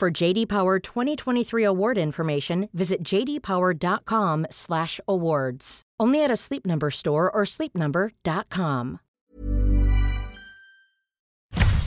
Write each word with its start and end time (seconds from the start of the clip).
For 0.00 0.10
JD 0.10 0.48
Power 0.48 0.78
2023 0.78 1.62
award 1.62 1.98
information, 1.98 2.70
visit 2.72 3.02
jdpower.com/awards. 3.02 5.82
Only 6.00 6.24
at 6.24 6.30
a 6.30 6.36
Sleep 6.36 6.64
Number 6.64 6.90
store 6.90 7.30
or 7.30 7.42
sleepnumber.com. 7.44 9.00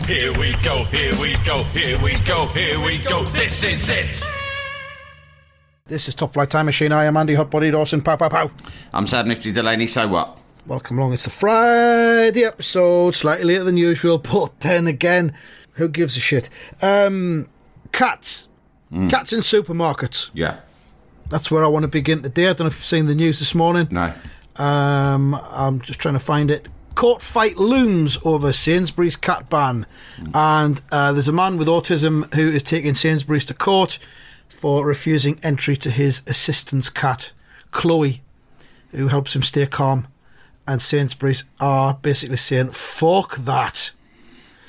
Here 0.05 0.31
we 0.37 0.53
go, 0.61 0.83
here 0.83 1.15
we 1.19 1.35
go, 1.43 1.63
here 1.73 1.99
we 2.03 2.11
go, 2.27 2.45
here 2.53 2.79
we 2.85 2.99
go. 2.99 3.23
This 3.31 3.63
is 3.63 3.89
it. 3.89 4.21
This 5.87 6.07
is 6.07 6.13
Top 6.13 6.33
Flight 6.33 6.51
Time 6.51 6.67
Machine. 6.67 6.91
I 6.91 7.05
am 7.05 7.17
Andy 7.17 7.33
Hotbody 7.33 7.71
Dawson. 7.71 8.03
Pow, 8.03 8.17
pow, 8.17 8.29
pow. 8.29 8.51
I'm 8.93 9.07
Sad 9.07 9.25
Nifty 9.25 9.51
Delaney, 9.51 9.87
so 9.87 10.07
what? 10.07 10.37
Welcome 10.67 10.99
along. 10.99 11.13
It's 11.13 11.23
the 11.23 11.31
Friday 11.31 12.43
episode, 12.43 13.15
slightly 13.15 13.45
later 13.45 13.63
than 13.63 13.77
usual, 13.77 14.19
but 14.19 14.59
then 14.59 14.85
again, 14.85 15.33
who 15.71 15.89
gives 15.89 16.15
a 16.15 16.19
shit? 16.19 16.51
Um, 16.83 17.47
cats. 17.93 18.49
Cats 19.09 19.33
in 19.33 19.39
supermarkets. 19.39 20.29
Yeah. 20.33 20.59
That's 21.29 21.49
where 21.49 21.65
I 21.65 21.67
want 21.67 21.81
to 21.81 21.87
begin 21.87 22.21
today. 22.21 22.43
I 22.43 22.53
don't 22.53 22.59
know 22.59 22.65
if 22.67 22.75
you've 22.75 22.85
seen 22.85 23.07
the 23.07 23.15
news 23.15 23.39
this 23.39 23.55
morning. 23.55 23.87
No. 23.89 24.13
Um, 24.57 25.33
I'm 25.33 25.81
just 25.81 25.99
trying 25.99 26.13
to 26.13 26.19
find 26.19 26.51
it. 26.51 26.67
Court 26.93 27.23
fight 27.23 27.57
looms 27.57 28.19
over 28.23 28.53
Sainsbury's 28.53 29.15
cat 29.15 29.49
ban, 29.49 29.87
and 30.35 30.79
uh, 30.91 31.11
there's 31.11 31.27
a 31.27 31.31
man 31.31 31.57
with 31.57 31.67
autism 31.67 32.31
who 32.35 32.49
is 32.49 32.61
taking 32.61 32.93
Sainsbury's 32.93 33.45
to 33.45 33.55
court 33.55 33.97
for 34.47 34.85
refusing 34.85 35.39
entry 35.41 35.75
to 35.77 35.89
his 35.89 36.21
assistant's 36.27 36.91
cat, 36.91 37.31
Chloe, 37.71 38.21
who 38.91 39.07
helps 39.07 39.35
him 39.35 39.41
stay 39.41 39.65
calm. 39.65 40.05
And 40.67 40.83
Sainsbury's 40.83 41.45
are 41.59 41.95
basically 41.95 42.37
saying, 42.37 42.69
"Fuck 42.69 43.37
that." 43.37 43.91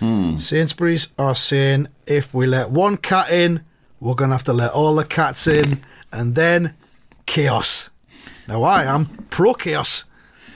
Sainsbury's 0.00 1.09
are 1.19 1.34
saying, 1.34 1.89
if 2.06 2.34
we 2.34 2.47
let 2.47 2.70
one 2.70 2.97
cat 2.97 3.31
in, 3.31 3.64
we're 4.00 4.14
gonna 4.14 4.34
have 4.34 4.45
to 4.45 4.53
let 4.53 4.73
all 4.73 4.95
the 4.95 5.05
cats 5.05 5.47
in, 5.47 5.83
and 6.12 6.34
then 6.34 6.75
chaos. 7.27 7.91
Now 8.47 8.62
I 8.62 8.84
am 8.84 9.06
pro 9.31 9.55
chaos 9.55 10.05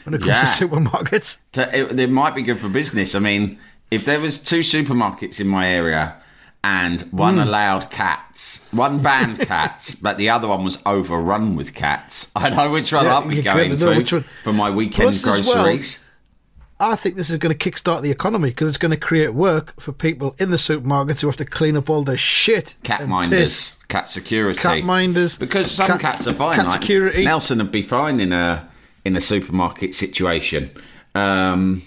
when 0.04 0.14
it 0.14 0.18
comes 0.18 0.28
Yeah. 0.28 0.40
to 0.44 0.68
supermarkets. 0.68 1.38
It, 1.54 1.98
it 1.98 2.10
might 2.10 2.34
be 2.34 2.42
good 2.42 2.58
for 2.58 2.68
business. 2.68 3.14
I 3.14 3.20
mean, 3.20 3.58
if 3.90 4.04
there 4.04 4.20
was 4.20 4.38
two 4.38 4.60
supermarkets 4.60 5.40
in 5.40 5.48
my 5.48 5.66
area 5.68 6.16
and 6.62 7.02
one 7.12 7.34
Hmm. 7.34 7.40
allowed 7.48 7.90
cats, 7.90 8.64
one 8.70 8.98
banned 8.98 9.38
cats, 9.48 9.94
but 9.94 10.18
the 10.18 10.28
other 10.28 10.48
one 10.48 10.64
was 10.64 10.78
overrun 10.84 11.56
with 11.56 11.72
cats, 11.74 12.30
I 12.36 12.50
know 12.50 12.70
which 12.70 12.92
one 12.92 13.06
Yeah, 13.06 13.14
I'll 13.14 13.26
be 13.26 13.40
going 13.40 13.76
to 13.78 14.20
for 14.42 14.52
my 14.52 14.68
weekend 14.70 15.18
Plus 15.20 15.44
groceries. 15.44 16.00
I 16.80 16.94
think 16.94 17.16
this 17.16 17.28
is 17.30 17.38
going 17.38 17.56
to 17.56 17.70
kickstart 17.70 18.02
the 18.02 18.10
economy 18.10 18.50
because 18.50 18.68
it's 18.68 18.78
going 18.78 18.92
to 18.92 18.96
create 18.96 19.34
work 19.34 19.78
for 19.80 19.92
people 19.92 20.36
in 20.38 20.50
the 20.50 20.56
supermarkets 20.56 21.20
who 21.22 21.26
have 21.26 21.36
to 21.38 21.44
clean 21.44 21.76
up 21.76 21.90
all 21.90 22.02
their 22.04 22.16
shit. 22.16 22.76
cat 22.84 23.08
minders, 23.08 23.40
piss. 23.40 23.76
cat 23.88 24.08
security, 24.08 24.58
Cat 24.60 24.84
minders, 24.84 25.38
Because 25.38 25.70
some 25.72 25.88
cat- 25.88 26.00
cats 26.00 26.28
are 26.28 26.34
fine. 26.34 26.54
cat 26.56 26.66
like 26.66 26.80
security. 26.80 27.24
Nelson 27.24 27.58
would 27.58 27.72
be 27.72 27.82
fine 27.82 28.20
in 28.20 28.32
a 28.32 28.68
in 29.04 29.16
a 29.16 29.20
supermarket 29.20 29.94
situation. 29.94 30.70
Um, 31.14 31.82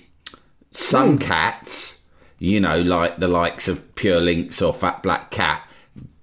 some 0.71 1.11
Hmm. 1.11 1.17
cats, 1.19 1.99
you 2.39 2.59
know, 2.59 2.81
like 2.81 3.17
the 3.19 3.27
likes 3.27 3.67
of 3.67 3.95
Pure 3.95 4.21
Lynx 4.21 4.61
or 4.61 4.73
Fat 4.73 5.03
Black 5.03 5.31
Cat, 5.31 5.61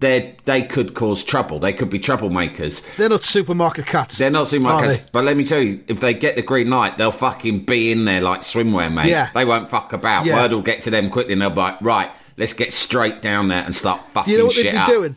they 0.01 0.37
they 0.45 0.63
could 0.63 0.95
cause 0.95 1.25
trouble. 1.25 1.59
They 1.59 1.73
could 1.73 1.91
be 1.91 1.99
troublemakers. 1.99 2.83
They're 2.97 3.09
not 3.09 3.25
supermarket 3.25 3.87
cats. 3.87 4.19
They're 4.19 4.31
not 4.31 4.47
supermarket 4.49 4.91
they? 4.91 5.09
but 5.13 5.25
let 5.25 5.37
me 5.37 5.45
tell 5.45 5.61
you, 5.61 5.83
if 5.89 6.01
they 6.01 6.15
get 6.15 6.37
the 6.37 6.43
green 6.43 6.71
light, 6.71 6.99
they'll 6.99 7.11
fucking 7.11 7.65
be 7.65 7.91
in 7.91 8.05
there 8.05 8.21
like 8.21 8.41
swimwear, 8.41 8.93
mate. 8.93 9.11
Yeah. 9.11 9.31
They 9.35 9.45
won't 9.45 9.71
fuck 9.71 9.93
about. 9.93 10.25
Yeah. 10.25 10.37
Word 10.37 10.53
will 10.53 10.63
get 10.63 10.83
to 10.83 10.91
them 10.91 11.11
quickly, 11.11 11.33
and 11.33 11.43
they'll 11.43 11.51
be 11.51 11.57
like, 11.57 11.81
right, 11.81 12.11
let's 12.37 12.53
get 12.53 12.73
straight 12.73 13.23
down 13.23 13.49
there 13.49 13.65
and 13.65 13.75
start 13.75 14.09
fucking 14.11 14.33
you 14.33 14.39
know 14.39 14.47
what 14.47 14.55
shit 14.55 14.67
they'd 14.67 14.73
be 14.73 14.77
up. 14.77 14.87
doing? 14.87 15.17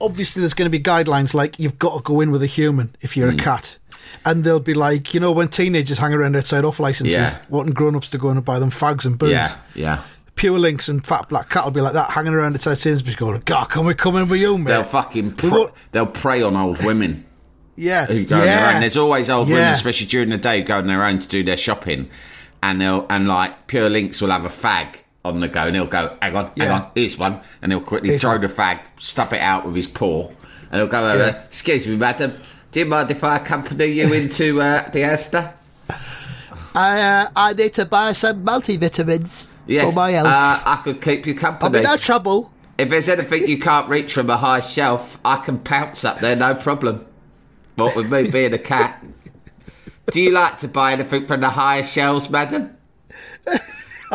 Obviously, 0.00 0.40
there's 0.40 0.54
going 0.54 0.70
to 0.70 0.78
be 0.78 0.82
guidelines 0.82 1.34
like 1.34 1.58
you've 1.58 1.78
got 1.78 1.96
to 1.96 2.02
go 2.02 2.20
in 2.20 2.30
with 2.30 2.42
a 2.42 2.46
human 2.46 2.94
if 3.00 3.16
you're 3.16 3.28
a 3.28 3.34
mm. 3.34 3.40
cat. 3.40 3.78
And 4.24 4.44
they'll 4.44 4.60
be 4.60 4.72
like, 4.72 5.12
you 5.12 5.20
know, 5.20 5.32
when 5.32 5.48
teenagers 5.48 5.98
hang 5.98 6.14
around 6.14 6.36
outside 6.36 6.64
off 6.64 6.80
licenses, 6.80 7.18
Yeah. 7.18 7.36
wanting 7.50 7.74
grown 7.74 7.94
ups 7.94 8.08
to 8.10 8.18
go 8.18 8.30
in 8.30 8.36
and 8.36 8.46
buy 8.46 8.58
them 8.58 8.70
fags 8.70 9.04
and 9.04 9.18
booze. 9.18 9.32
Yeah, 9.32 9.54
yeah. 9.74 10.02
Pure 10.36 10.58
Links 10.58 10.88
and 10.88 11.04
Fat 11.06 11.28
Black 11.28 11.48
Cat 11.48 11.64
will 11.64 11.70
be 11.70 11.80
like 11.80 11.92
that, 11.92 12.10
hanging 12.10 12.32
around 12.32 12.54
outside 12.54 12.74
Sainsbury's 12.74 13.16
going, 13.16 13.40
God, 13.44 13.70
can 13.70 13.86
we 13.86 13.94
come 13.94 14.16
in 14.16 14.28
with 14.28 14.40
you, 14.40 14.58
mate? 14.58 14.66
They'll 14.66 14.82
fucking 14.84 15.32
pre- 15.32 15.68
they'll 15.92 16.06
prey 16.06 16.42
on 16.42 16.56
old 16.56 16.84
women 16.84 17.24
yeah. 17.76 18.06
who 18.06 18.24
go 18.24 18.36
on 18.36 18.44
yeah. 18.44 18.60
their 18.60 18.74
own. 18.74 18.80
There's 18.80 18.96
always 18.96 19.30
old 19.30 19.48
women, 19.48 19.68
especially 19.68 20.06
during 20.06 20.30
the 20.30 20.38
day, 20.38 20.62
going 20.62 20.82
on 20.82 20.86
their 20.88 21.04
own 21.04 21.20
to 21.20 21.28
do 21.28 21.44
their 21.44 21.56
shopping, 21.56 22.10
and 22.62 22.80
they'll 22.80 23.06
and 23.08 23.28
like 23.28 23.68
Pure 23.68 23.90
Links 23.90 24.20
will 24.20 24.30
have 24.30 24.44
a 24.44 24.48
fag 24.48 24.96
on 25.24 25.40
the 25.40 25.48
go, 25.48 25.66
and 25.66 25.76
he'll 25.76 25.86
go, 25.86 26.16
"Hang 26.20 26.36
on, 26.36 26.50
hang 26.56 26.70
on, 26.70 26.90
here's 26.94 27.16
one," 27.16 27.40
and 27.62 27.70
he'll 27.70 27.80
quickly 27.80 28.10
Here's 28.10 28.20
throw 28.20 28.32
one. 28.32 28.40
the 28.40 28.48
fag, 28.48 28.80
stub 28.98 29.32
it 29.32 29.40
out 29.40 29.64
with 29.64 29.76
his 29.76 29.86
paw, 29.86 30.28
and 30.70 30.80
he'll 30.80 30.88
go 30.88 31.08
over. 31.08 31.16
Yeah. 31.16 31.44
Excuse 31.44 31.86
me, 31.86 31.96
madam. 31.96 32.40
Do 32.72 32.80
you 32.80 32.86
mind 32.86 33.08
if 33.12 33.22
I 33.22 33.36
accompany 33.36 33.86
you 33.86 34.12
into 34.12 34.60
uh, 34.60 34.90
the 34.90 35.00
Asda? 35.02 35.52
I 36.74 37.00
uh, 37.00 37.28
I 37.36 37.52
need 37.52 37.72
to 37.74 37.86
buy 37.86 38.12
some 38.14 38.44
multivitamins 38.44 39.53
Yes, 39.66 39.88
for 39.90 39.96
my 39.96 40.10
health. 40.10 40.26
uh, 40.26 40.62
I 40.64 40.80
could 40.82 41.00
keep 41.00 41.26
you 41.26 41.34
I'll 41.34 41.38
company. 41.38 41.82
no 41.82 41.96
trouble. 41.96 42.52
If 42.76 42.90
there's 42.90 43.08
anything 43.08 43.46
you 43.46 43.58
can't 43.58 43.88
reach 43.88 44.12
from 44.12 44.28
a 44.30 44.36
high 44.36 44.60
shelf, 44.60 45.20
I 45.24 45.36
can 45.36 45.58
pounce 45.58 46.04
up 46.04 46.18
there, 46.18 46.34
no 46.34 46.54
problem. 46.54 47.06
What 47.76 47.94
with 47.96 48.10
me 48.10 48.30
being 48.30 48.52
a 48.52 48.58
cat? 48.58 49.04
Do 50.12 50.20
you 50.20 50.30
like 50.32 50.58
to 50.60 50.68
buy 50.68 50.92
anything 50.92 51.26
from 51.26 51.40
the 51.40 51.50
higher 51.50 51.82
shelves, 51.82 52.30
madam? 52.30 52.76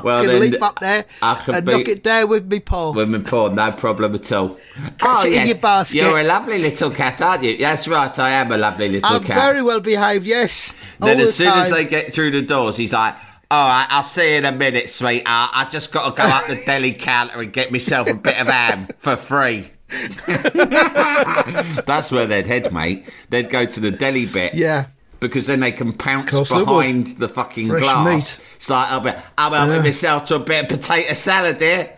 Well, 0.03 0.19
I 0.19 0.21
can 0.21 0.31
then, 0.31 0.51
leap 0.51 0.61
up 0.63 0.79
there 0.79 1.05
I 1.21 1.35
can 1.35 1.55
and 1.55 1.65
be- 1.65 1.71
knock 1.71 1.88
it 1.88 2.03
down 2.03 2.29
with 2.29 2.49
me 2.49 2.59
paw. 2.59 2.93
me, 2.93 3.19
porn, 3.19 3.55
no 3.55 3.71
problem 3.71 4.15
at 4.15 4.31
all. 4.31 4.57
Catch 4.97 5.25
it 5.25 5.33
in 5.33 5.47
your 5.47 5.57
basket. 5.57 5.97
You're 5.97 6.19
a 6.19 6.23
lovely 6.23 6.57
little 6.57 6.91
cat, 6.91 7.21
aren't 7.21 7.43
you? 7.43 7.57
That's 7.57 7.88
right, 7.88 8.17
I 8.19 8.29
am 8.31 8.51
a 8.51 8.57
lovely 8.57 8.89
little 8.89 9.09
I'm 9.09 9.23
cat. 9.23 9.35
very 9.35 9.61
well 9.61 9.81
behaved, 9.81 10.25
yes. 10.25 10.75
then 10.99 11.19
as 11.19 11.35
soon 11.35 11.49
as 11.49 11.71
they 11.71 11.85
get 11.85 12.13
through 12.13 12.31
the 12.31 12.41
doors, 12.41 12.77
he's 12.77 12.93
like, 12.93 13.15
all 13.51 13.67
right, 13.67 13.87
I'll 13.89 14.03
see 14.03 14.31
you 14.31 14.37
in 14.37 14.45
a 14.45 14.51
minute, 14.51 14.89
sweetheart. 14.89 15.51
I 15.53 15.65
just 15.69 15.91
got 15.91 16.15
to 16.15 16.21
go 16.21 16.27
up 16.27 16.45
the 16.47 16.61
deli 16.65 16.93
counter 16.93 17.41
and 17.41 17.51
get 17.51 17.71
myself 17.71 18.09
a 18.09 18.13
bit 18.13 18.39
of 18.39 18.47
ham 18.47 18.87
for 18.99 19.15
free. 19.15 19.71
That's 20.27 22.11
where 22.11 22.27
they'd 22.27 22.45
head, 22.47 22.71
mate. 22.71 23.09
They'd 23.29 23.49
go 23.49 23.65
to 23.65 23.79
the 23.79 23.91
deli 23.91 24.25
bit. 24.27 24.53
Yeah. 24.53 24.88
Because 25.19 25.47
then 25.47 25.59
they 25.59 25.71
can 25.71 25.93
pounce 25.93 26.31
Course 26.31 26.49
they 26.49 26.59
behind 26.63 27.07
the 27.17 27.27
fucking 27.27 27.67
Fresh 27.69 27.81
glass. 27.81 28.05
meat. 28.39 28.45
It's 28.55 28.69
like, 28.69 28.89
I'll, 28.91 29.01
be, 29.01 29.11
I'm 29.38 29.51
helping 29.51 29.75
Yeah. 29.77 29.81
myself 29.81 30.25
to 30.25 30.35
a 30.35 30.39
bit 30.39 30.63
of 30.63 30.69
potato 30.79 31.13
salad 31.13 31.59
here. 31.59 31.93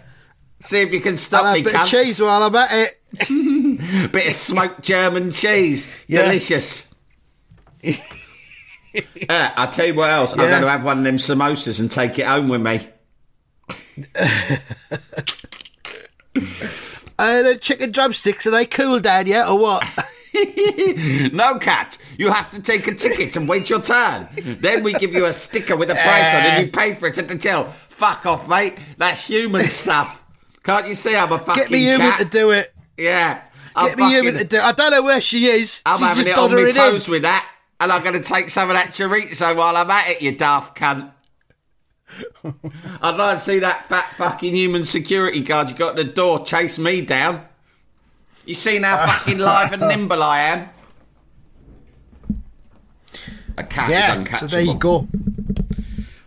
See 0.62 0.82
if 0.82 0.92
you 0.94 1.02
can 1.02 1.18
stop 1.18 1.42
I'll 1.44 1.48
have 1.48 1.56
me, 1.56 1.62
a 1.62 1.64
bit 1.66 1.76
of 1.76 1.82
cunts. 1.82 1.90
cheese 1.92 2.22
while 2.22 2.44
I'm 2.44 2.56
at 2.56 2.70
it. 2.72 4.12
bit 4.12 4.28
of 4.28 4.34
smoked 4.34 4.82
German 4.82 5.32
cheese. 5.32 5.92
Yeah. 6.08 6.24
Delicious. 6.24 6.96
uh, 9.30 9.52
I'll 9.56 9.72
tell 9.72 9.86
you 9.88 9.96
what 9.96 10.10
else. 10.10 10.34
I'm 10.34 10.40
going 10.40 10.62
to 10.62 10.70
have 10.70 10.84
one 10.84 11.00
of 11.00 11.04
them 11.04 11.16
samosas 11.18 11.80
and 11.80 11.90
take 11.90 12.20
it 12.20 12.26
home 12.26 12.50
with 12.50 12.62
me. 12.62 12.88
Uh, 17.20 17.44
the 17.44 17.56
chicken 17.56 17.92
drumsticks, 17.92 18.48
are 18.48 18.52
they 18.52 18.66
cool 18.66 19.00
Dad, 19.00 19.28
yet 19.28 19.48
or 19.48 19.58
what? 19.60 19.84
No, 21.34 21.60
cat. 21.60 21.98
You 22.18 22.32
have 22.32 22.50
to 22.52 22.62
take 22.62 22.88
a 22.88 22.96
ticket 22.96 23.36
and 23.36 23.50
wait 23.50 23.70
your 23.70 23.82
turn. 23.82 24.30
Then 24.62 24.82
we 24.82 24.94
give 24.94 25.14
you 25.14 25.26
a 25.26 25.34
sticker 25.34 25.76
with 25.76 25.92
a 25.92 25.94
price 25.94 26.34
on 26.34 26.46
it. 26.46 26.66
You 26.66 26.72
pay 26.72 26.96
for 26.96 27.08
it 27.08 27.18
at 27.18 27.28
the 27.28 27.38
till. 27.38 27.66
Fuck 27.90 28.26
off, 28.26 28.48
mate. 28.48 28.78
That's 28.98 29.28
human 29.28 29.66
stuff. 29.66 30.24
Can't 30.64 30.88
you 30.88 30.96
see 30.96 31.16
I'm 31.18 31.32
a 31.34 31.38
fucking 31.38 31.64
Get 31.64 31.70
me 31.70 31.80
human 31.84 32.12
cat? 32.12 32.20
to 32.20 32.26
do 32.26 32.52
it. 32.52 32.74
Yeah. 32.98 33.42
I'm 33.76 33.90
Get 33.90 33.98
me 33.98 34.10
human 34.10 34.36
to 34.36 34.46
do 34.46 34.56
it. 34.58 34.64
I 34.64 34.72
don't 34.72 34.92
know 34.92 35.04
where 35.04 35.20
she 35.22 35.46
is. 35.48 35.82
I'm 35.86 35.98
She's 35.98 36.08
having 36.08 36.24
just 36.24 36.28
it 36.30 36.38
on 36.38 36.50
my 36.50 36.56
doddering 36.58 36.70
in. 36.70 36.76
toes 36.76 37.08
with 37.10 37.22
that, 37.24 37.46
and 37.82 37.92
I'm 37.92 38.04
going 38.04 38.14
to 38.14 38.22
take 38.22 38.50
some 38.50 38.70
of 38.70 38.76
that 38.78 38.90
chorizo 38.90 39.56
while 39.58 39.76
I'm 39.76 39.90
at 39.90 40.08
it, 40.10 40.22
you 40.22 40.32
daft 40.34 40.78
cunt. 40.78 41.12
I'd 43.02 43.16
like 43.16 43.38
to 43.38 43.40
see 43.40 43.60
that 43.60 43.88
fat 43.90 44.10
fucking 44.18 44.56
human 44.56 44.86
security 44.86 45.42
guard 45.42 45.70
you 45.70 45.76
got 45.76 45.92
at 45.92 45.96
the 45.96 46.04
door 46.14 46.46
chase 46.46 46.78
me 46.78 47.02
down. 47.02 47.44
You 48.46 48.54
seen 48.54 48.84
how 48.84 49.06
fucking 49.06 49.38
live 49.40 49.74
and 49.74 49.82
nimble 49.88 50.22
I 50.22 50.40
am? 50.42 50.70
A 53.58 53.64
cat 53.64 53.90
is 53.90 54.28
uncatchable. 54.28 54.40
so 54.40 54.48
there 54.48 54.62
you 54.62 54.76
go. 54.76 55.08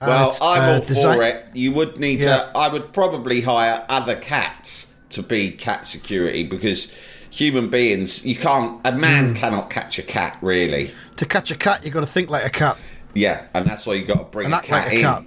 Well, 0.01 0.29
it's, 0.29 0.41
I'm 0.43 0.63
uh, 0.63 0.75
all 0.75 0.81
design- 0.81 1.17
for 1.17 1.23
it. 1.25 1.47
You 1.55 1.73
would 1.73 1.99
need 1.99 2.23
Yeah. 2.23 2.37
to. 2.51 2.53
I 2.59 2.69
would 2.69 2.93
probably 2.93 3.41
hire 3.43 3.85
other 3.89 4.17
cats 4.17 4.93
to 5.11 5.23
be 5.23 5.51
cat 5.51 5.87
security 5.87 6.43
because 6.45 6.93
human 7.35 7.69
beings, 7.69 8.25
you 8.25 8.37
can't, 8.37 8.81
a 8.85 8.93
man 8.93 9.35
cannot 9.35 9.69
catch 9.71 9.99
a 9.99 10.03
cat, 10.03 10.39
really. 10.41 10.93
To 11.17 11.27
catch 11.27 11.51
a 11.51 11.57
cat, 11.57 11.85
you've 11.85 11.93
got 11.93 12.01
to 12.01 12.07
think 12.07 12.31
like 12.31 12.45
a 12.47 12.51
cat. 12.51 12.77
Yeah, 13.13 13.47
and 13.55 13.67
that's 13.67 13.87
why 13.87 13.95
you've 13.95 14.07
got 14.09 14.19
to 14.19 14.25
bring 14.25 14.47
And 14.47 14.55
a 14.55 14.59
act 14.59 14.67
cat 14.67 14.85
like 14.85 14.93
a 14.93 14.97
in. 14.97 15.03
cat. 15.03 15.25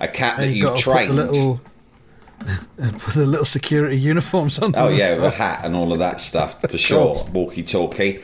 A 0.00 0.08
cat 0.08 0.36
that 0.38 0.46
And 0.48 0.56
you've 0.56 0.66
got 0.66 0.76
to 0.78 0.82
trained. 0.82 1.08
put 1.10 1.16
the 1.16 1.26
little, 1.32 1.60
and 2.78 2.98
put 2.98 3.14
the 3.14 3.26
little 3.26 3.44
security 3.44 3.98
uniforms 3.98 4.58
on. 4.58 4.74
Oh 4.74 4.88
them 4.88 4.96
yeah, 4.98 5.04
as 5.04 5.12
with 5.12 5.20
well. 5.22 5.32
a 5.32 5.34
hat 5.34 5.60
and 5.64 5.76
all 5.76 5.92
of 5.92 5.98
that 5.98 6.20
stuff 6.22 6.60
for 6.70 6.78
sure. 6.78 7.14
course. 7.14 7.28
Walkie 7.28 7.62
talkie. 7.62 8.22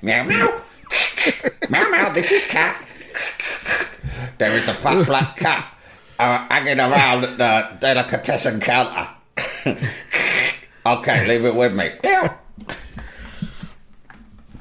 meow 0.00 0.24
meow. 0.24 0.60
meow 1.68 1.88
meow. 1.90 2.10
This 2.12 2.32
is 2.32 2.44
cat. 2.46 2.82
There 4.38 4.56
is 4.56 4.68
a 4.68 4.74
fat 4.74 5.06
black 5.06 5.36
cat 5.36 5.66
uh, 6.18 6.46
hanging 6.48 6.80
around 6.80 7.24
at 7.24 7.36
the 7.38 7.76
delicatessen 7.86 8.60
counter. 8.60 9.08
okay, 10.86 11.28
leave 11.28 11.44
it 11.44 11.54
with 11.54 11.74
me. 11.74 11.90
Meow. 12.02 12.38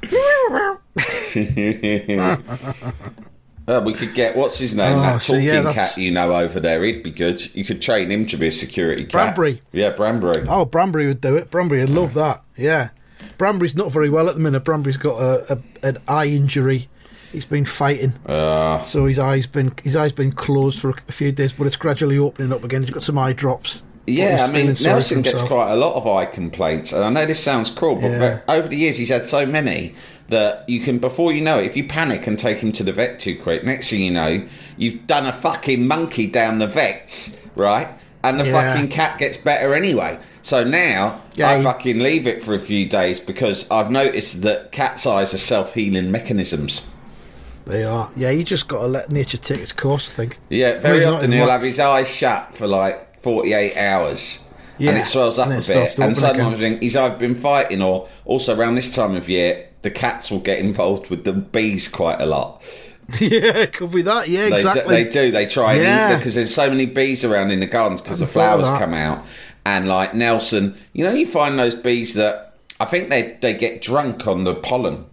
Uh, 3.67 3.79
we 3.85 3.93
could 3.93 4.13
get 4.13 4.35
what's 4.35 4.57
his 4.57 4.75
name? 4.75 4.97
Oh, 4.97 5.01
that 5.01 5.21
so 5.21 5.33
talking 5.33 5.47
yeah, 5.47 5.71
cat 5.71 5.95
you 5.95 6.11
know 6.11 6.35
over 6.35 6.59
there. 6.59 6.83
He'd 6.83 7.03
be 7.03 7.11
good. 7.11 7.55
You 7.55 7.63
could 7.63 7.81
train 7.81 8.11
him 8.11 8.25
to 8.25 8.37
be 8.37 8.47
a 8.47 8.51
security 8.51 9.05
cat. 9.05 9.35
Branbury. 9.35 9.61
Yeah, 9.71 9.95
Branbury. 9.95 10.45
Oh, 10.49 10.65
Branbury 10.65 11.07
would 11.07 11.21
do 11.21 11.37
it. 11.37 11.51
Branbury 11.51 11.81
would 11.81 11.91
love 11.91 12.13
that. 12.15 12.43
Yeah. 12.57 12.89
Branbury's 13.37 13.75
not 13.75 13.91
very 13.91 14.09
well 14.09 14.27
at 14.27 14.33
the 14.33 14.41
minute. 14.41 14.65
Branbury's 14.65 14.97
got 14.97 15.21
a, 15.21 15.53
a 15.53 15.87
an 15.87 15.99
eye 16.07 16.25
injury. 16.25 16.89
He's 17.31 17.45
been 17.45 17.63
fighting, 17.63 18.13
Uh, 18.25 18.83
so 18.83 19.05
his 19.05 19.17
eyes 19.17 19.47
been 19.47 19.71
his 19.83 19.95
eyes 19.95 20.11
been 20.11 20.33
closed 20.33 20.79
for 20.79 20.89
a 21.07 21.11
few 21.13 21.31
days, 21.31 21.53
but 21.53 21.65
it's 21.65 21.77
gradually 21.77 22.17
opening 22.17 22.51
up 22.51 22.65
again. 22.65 22.81
He's 22.81 22.89
got 22.89 23.03
some 23.03 23.17
eye 23.17 23.31
drops. 23.31 23.83
But 24.05 24.13
Yeah, 24.15 24.45
I 24.49 24.51
mean, 24.51 24.75
Nelson 24.81 25.21
gets 25.21 25.41
quite 25.43 25.71
a 25.71 25.75
lot 25.75 25.93
of 25.95 26.07
eye 26.07 26.25
complaints, 26.25 26.91
and 26.91 27.03
I 27.03 27.09
know 27.09 27.25
this 27.25 27.39
sounds 27.39 27.69
cruel, 27.69 27.95
but 27.95 28.09
Yeah. 28.11 28.35
ve- 28.35 28.41
over 28.49 28.67
the 28.67 28.75
years 28.75 28.97
he's 28.97 29.09
had 29.09 29.27
so 29.27 29.45
many 29.45 29.93
that 30.29 30.63
you 30.67 30.79
can, 30.79 30.97
before 30.97 31.31
you 31.31 31.41
know 31.41 31.59
it, 31.59 31.65
if 31.65 31.77
you 31.77 31.83
panic 31.83 32.25
and 32.25 32.37
take 32.39 32.59
him 32.59 32.71
to 32.73 32.83
the 32.83 32.91
vet 32.91 33.19
too 33.19 33.35
quick, 33.35 33.63
next 33.63 33.89
thing 33.89 34.01
you 34.01 34.11
know, 34.11 34.43
you've 34.77 35.05
done 35.05 35.25
a 35.27 35.31
fucking 35.31 35.87
monkey 35.87 36.25
down 36.25 36.57
the 36.59 36.67
vets, 36.67 37.37
right? 37.55 37.87
And 38.23 38.39
the 38.39 38.45
Yeah. 38.47 38.73
fucking 38.73 38.87
cat 38.89 39.17
gets 39.19 39.37
better 39.37 39.73
anyway. 39.75 40.17
So 40.41 40.63
now 40.63 41.21
Yeah, 41.35 41.49
I 41.51 41.57
he- 41.57 41.63
fucking 41.63 41.99
leave 41.99 42.25
it 42.27 42.41
for 42.41 42.53
a 42.55 42.59
few 42.59 42.85
days 42.87 43.19
because 43.19 43.65
I've 43.69 43.91
noticed 43.91 44.41
that 44.43 44.71
cat's 44.71 45.05
eyes 45.05 45.33
are 45.33 45.37
self 45.39 45.73
healing 45.75 46.11
mechanisms. 46.11 46.87
They 47.65 47.83
are. 47.83 48.09
Yeah, 48.15 48.31
you 48.31 48.43
just 48.43 48.67
got 48.67 48.81
to 48.81 48.87
let 48.87 49.11
nature 49.11 49.37
take 49.37 49.59
its 49.59 49.71
course. 49.71 50.09
I 50.09 50.13
think. 50.13 50.39
Yeah, 50.49 50.79
very 50.79 51.05
often 51.05 51.31
he'll 51.31 51.49
have 51.49 51.61
his 51.61 51.79
eyes 51.79 52.07
shut 52.07 52.55
for 52.55 52.65
like 52.67 53.07
48 53.23 53.77
hours. 53.77 54.47
and 54.79 54.97
it 54.97 55.05
swells 55.05 55.37
up 55.37 55.47
a 55.47 55.57
bit. 55.57 55.69
And 55.99 56.17
sometimes 56.17 56.23
again. 56.23 56.41
I 56.41 56.55
think 56.55 56.81
he's 56.81 56.95
either 56.95 57.15
been 57.17 57.35
fighting 57.35 57.81
or 57.81 58.07
also 58.25 58.57
around 58.57 58.75
this 58.75 58.93
time 58.93 59.15
of 59.15 59.29
year, 59.29 59.67
the 59.83 59.91
cats 59.91 60.31
will 60.31 60.39
get 60.39 60.59
involved 60.59 61.09
with 61.09 61.23
the 61.23 61.33
bees 61.33 61.87
quite 61.87 62.19
a 62.21 62.25
lot. 62.25 62.63
yeah, 63.19 63.65
could 63.65 63.91
be 63.91 64.01
that. 64.03 64.27
Yeah, 64.29 64.49
They, 64.49 64.55
exactly. 64.55 64.81
do, 64.83 65.03
they 65.03 65.09
do. 65.09 65.31
They 65.31 65.45
try 65.45 65.73
and 65.73 65.81
Yeah. 65.83 66.13
eat 66.13 66.17
because 66.17 66.35
there's 66.35 66.53
so 66.53 66.69
many 66.69 66.85
bees 66.85 67.23
around 67.23 67.51
in 67.51 67.59
the 67.59 67.65
gardens 67.65 68.01
because 68.01 68.19
the 68.19 68.25
Hadn't 68.25 68.41
thought 68.41 68.59
of 68.61 68.65
flowers 68.67 68.79
come 68.79 68.93
out. 68.93 69.25
And 69.65 69.87
like 69.87 70.15
Nelson, 70.15 70.75
you 70.93 71.03
know, 71.03 71.11
you 71.11 71.25
find 71.27 71.59
those 71.59 71.75
bees 71.75 72.13
that 72.15 72.55
I 72.79 72.85
think 72.85 73.09
they, 73.09 73.37
they 73.41 73.53
get 73.53 73.81
drunk 73.81 74.25
on 74.27 74.43
the 74.45 74.55
pollen, 74.55 75.05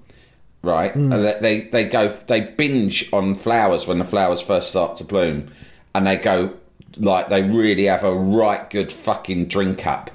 right? 0.63 0.93
Hmm. 0.93 1.13
And 1.13 1.25
they, 1.25 1.39
they 1.41 1.61
they 1.69 1.85
go 1.85 2.09
they 2.09 2.41
binge 2.41 3.11
on 3.13 3.35
flowers 3.35 3.87
when 3.87 3.99
the 3.99 4.05
flowers 4.05 4.41
first 4.41 4.71
start 4.71 4.97
to 4.97 5.05
bloom, 5.05 5.51
and 5.95 6.07
they 6.07 6.17
go 6.17 6.55
like 6.99 7.29
they 7.29 7.43
really 7.43 7.85
have 7.85 8.05
a 8.05 8.15
right 8.15 8.69
good 8.71 8.93
fucking 8.93 9.47
drink 9.47 9.87
up, 9.87 10.11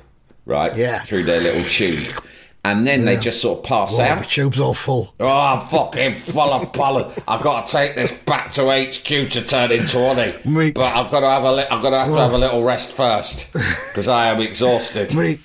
right? 0.45 0.75
Yeah. 0.75 1.00
through 1.03 1.24
their 1.24 1.39
little 1.41 1.63
tube, 1.63 2.21
and 2.65 2.85
then 2.88 3.06
they 3.06 3.18
just 3.18 3.41
sort 3.41 3.59
of 3.59 3.65
pass 3.65 3.97
Oh, 3.97 4.01
out. 4.03 4.18
my 4.19 4.24
tube's 4.25 4.59
all 4.59 4.74
full. 4.74 5.13
Oh, 5.19 5.27
I'm 5.27 5.65
fucking 5.68 6.19
full 6.21 6.41
of 6.53 6.71
pollen. 6.74 7.12
I've 7.27 7.41
got 7.41 7.68
to 7.68 7.71
take 7.71 7.95
this 7.95 8.12
back 8.12 8.51
to 8.53 8.63
HQ 8.69 9.03
to 9.31 9.41
turn 9.45 9.71
into 9.71 9.97
honey. 9.97 10.35
Me- 10.45 10.71
But 10.71 10.95
I've 10.95 11.12
got 11.12 11.21
to 11.21 11.30
have 11.30 11.44
a 11.44 11.51
li- 11.51 11.65
I've 11.69 11.81
got 11.81 11.89
to 11.91 11.97
have 12.00 12.07
to 12.07 12.15
have 12.15 12.33
a 12.33 12.38
little 12.38 12.63
rest 12.63 12.94
first 12.94 13.51
because 13.53 14.07
I 14.07 14.27
am 14.30 14.39
exhausted. 14.41 15.13
Me, 15.15 15.39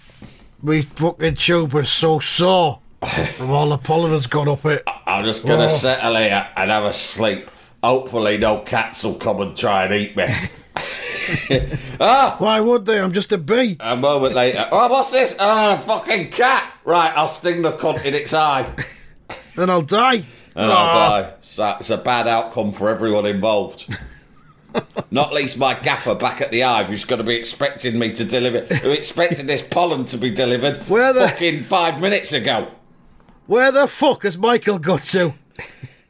me 0.63 0.83
fucking 0.83 1.35
tube 1.35 1.75
is 1.75 1.89
so 1.91 2.19
sore 2.19 2.81
from 3.35 3.51
all 3.51 3.69
the 3.69 3.79
pollen 3.79 4.11
that's 4.11 4.27
gone 4.27 4.49
up 4.49 4.65
it. 4.67 4.83
I'm 5.07 5.25
just 5.25 5.47
gonna 5.47 5.65
Oh. 5.67 5.69
settle 5.69 6.17
here 6.17 6.49
and 6.57 6.71
have 6.71 6.85
a 6.85 6.93
sleep. 6.93 7.49
Hopefully, 7.83 8.39
no 8.39 8.59
cats 8.59 9.05
will 9.05 9.15
come 9.15 9.41
and 9.41 9.57
try 9.57 9.85
and 9.85 9.95
eat 9.95 10.17
me. 10.17 10.27
ah, 12.01 12.37
Why 12.39 12.61
would 12.61 12.87
they? 12.87 13.01
I'm 13.01 13.13
just 13.13 13.33
a 13.33 13.39
bee. 13.39 13.77
a 13.81 13.97
moment 13.97 14.35
later. 14.35 14.69
Oh, 14.71 14.89
what's 14.89 15.11
this? 15.13 15.37
Oh, 15.39 15.75
a 15.75 15.79
fucking 15.79 16.31
cat. 16.31 16.73
Right, 16.85 17.13
I'll 17.17 17.29
sting 17.29 17.63
the 17.63 17.73
cunt 17.73 18.05
in 18.05 18.15
its 18.15 18.33
eye. 18.35 18.73
Then 19.57 19.71
I'll 19.71 19.83
die. 19.83 20.23
And 20.55 20.71
I'll 20.73 21.23
die. 21.23 21.33
So 21.41 21.77
it's 21.81 21.91
a 21.91 21.97
bad 21.99 22.29
outcome 22.29 22.71
for 22.71 22.89
everyone 22.91 23.27
involved. 23.27 23.93
Not 25.11 25.33
least 25.33 25.59
my 25.59 25.75
gaffer 25.75 26.15
back 26.15 26.41
at 26.41 26.53
the 26.53 26.61
Hive, 26.61 26.87
who's 26.87 27.05
going 27.05 27.19
to 27.19 27.25
be 27.27 27.35
expecting 27.35 27.99
me 27.99 28.13
to 28.13 28.25
deliver, 28.25 28.61
who 28.77 28.93
expected 28.93 29.49
this 29.49 29.63
pollen 29.67 30.05
to 30.07 30.17
be 30.17 30.31
delivered 30.31 30.79
Where 30.89 31.13
the- 31.13 31.27
fucking 31.29 31.63
five 31.65 32.01
minutes 32.01 32.33
ago. 32.33 32.69
Where 33.47 33.73
the 33.73 33.89
fuck 33.89 34.23
has 34.23 34.39
Michael 34.39 34.79
got 34.79 35.03
to? 35.05 35.35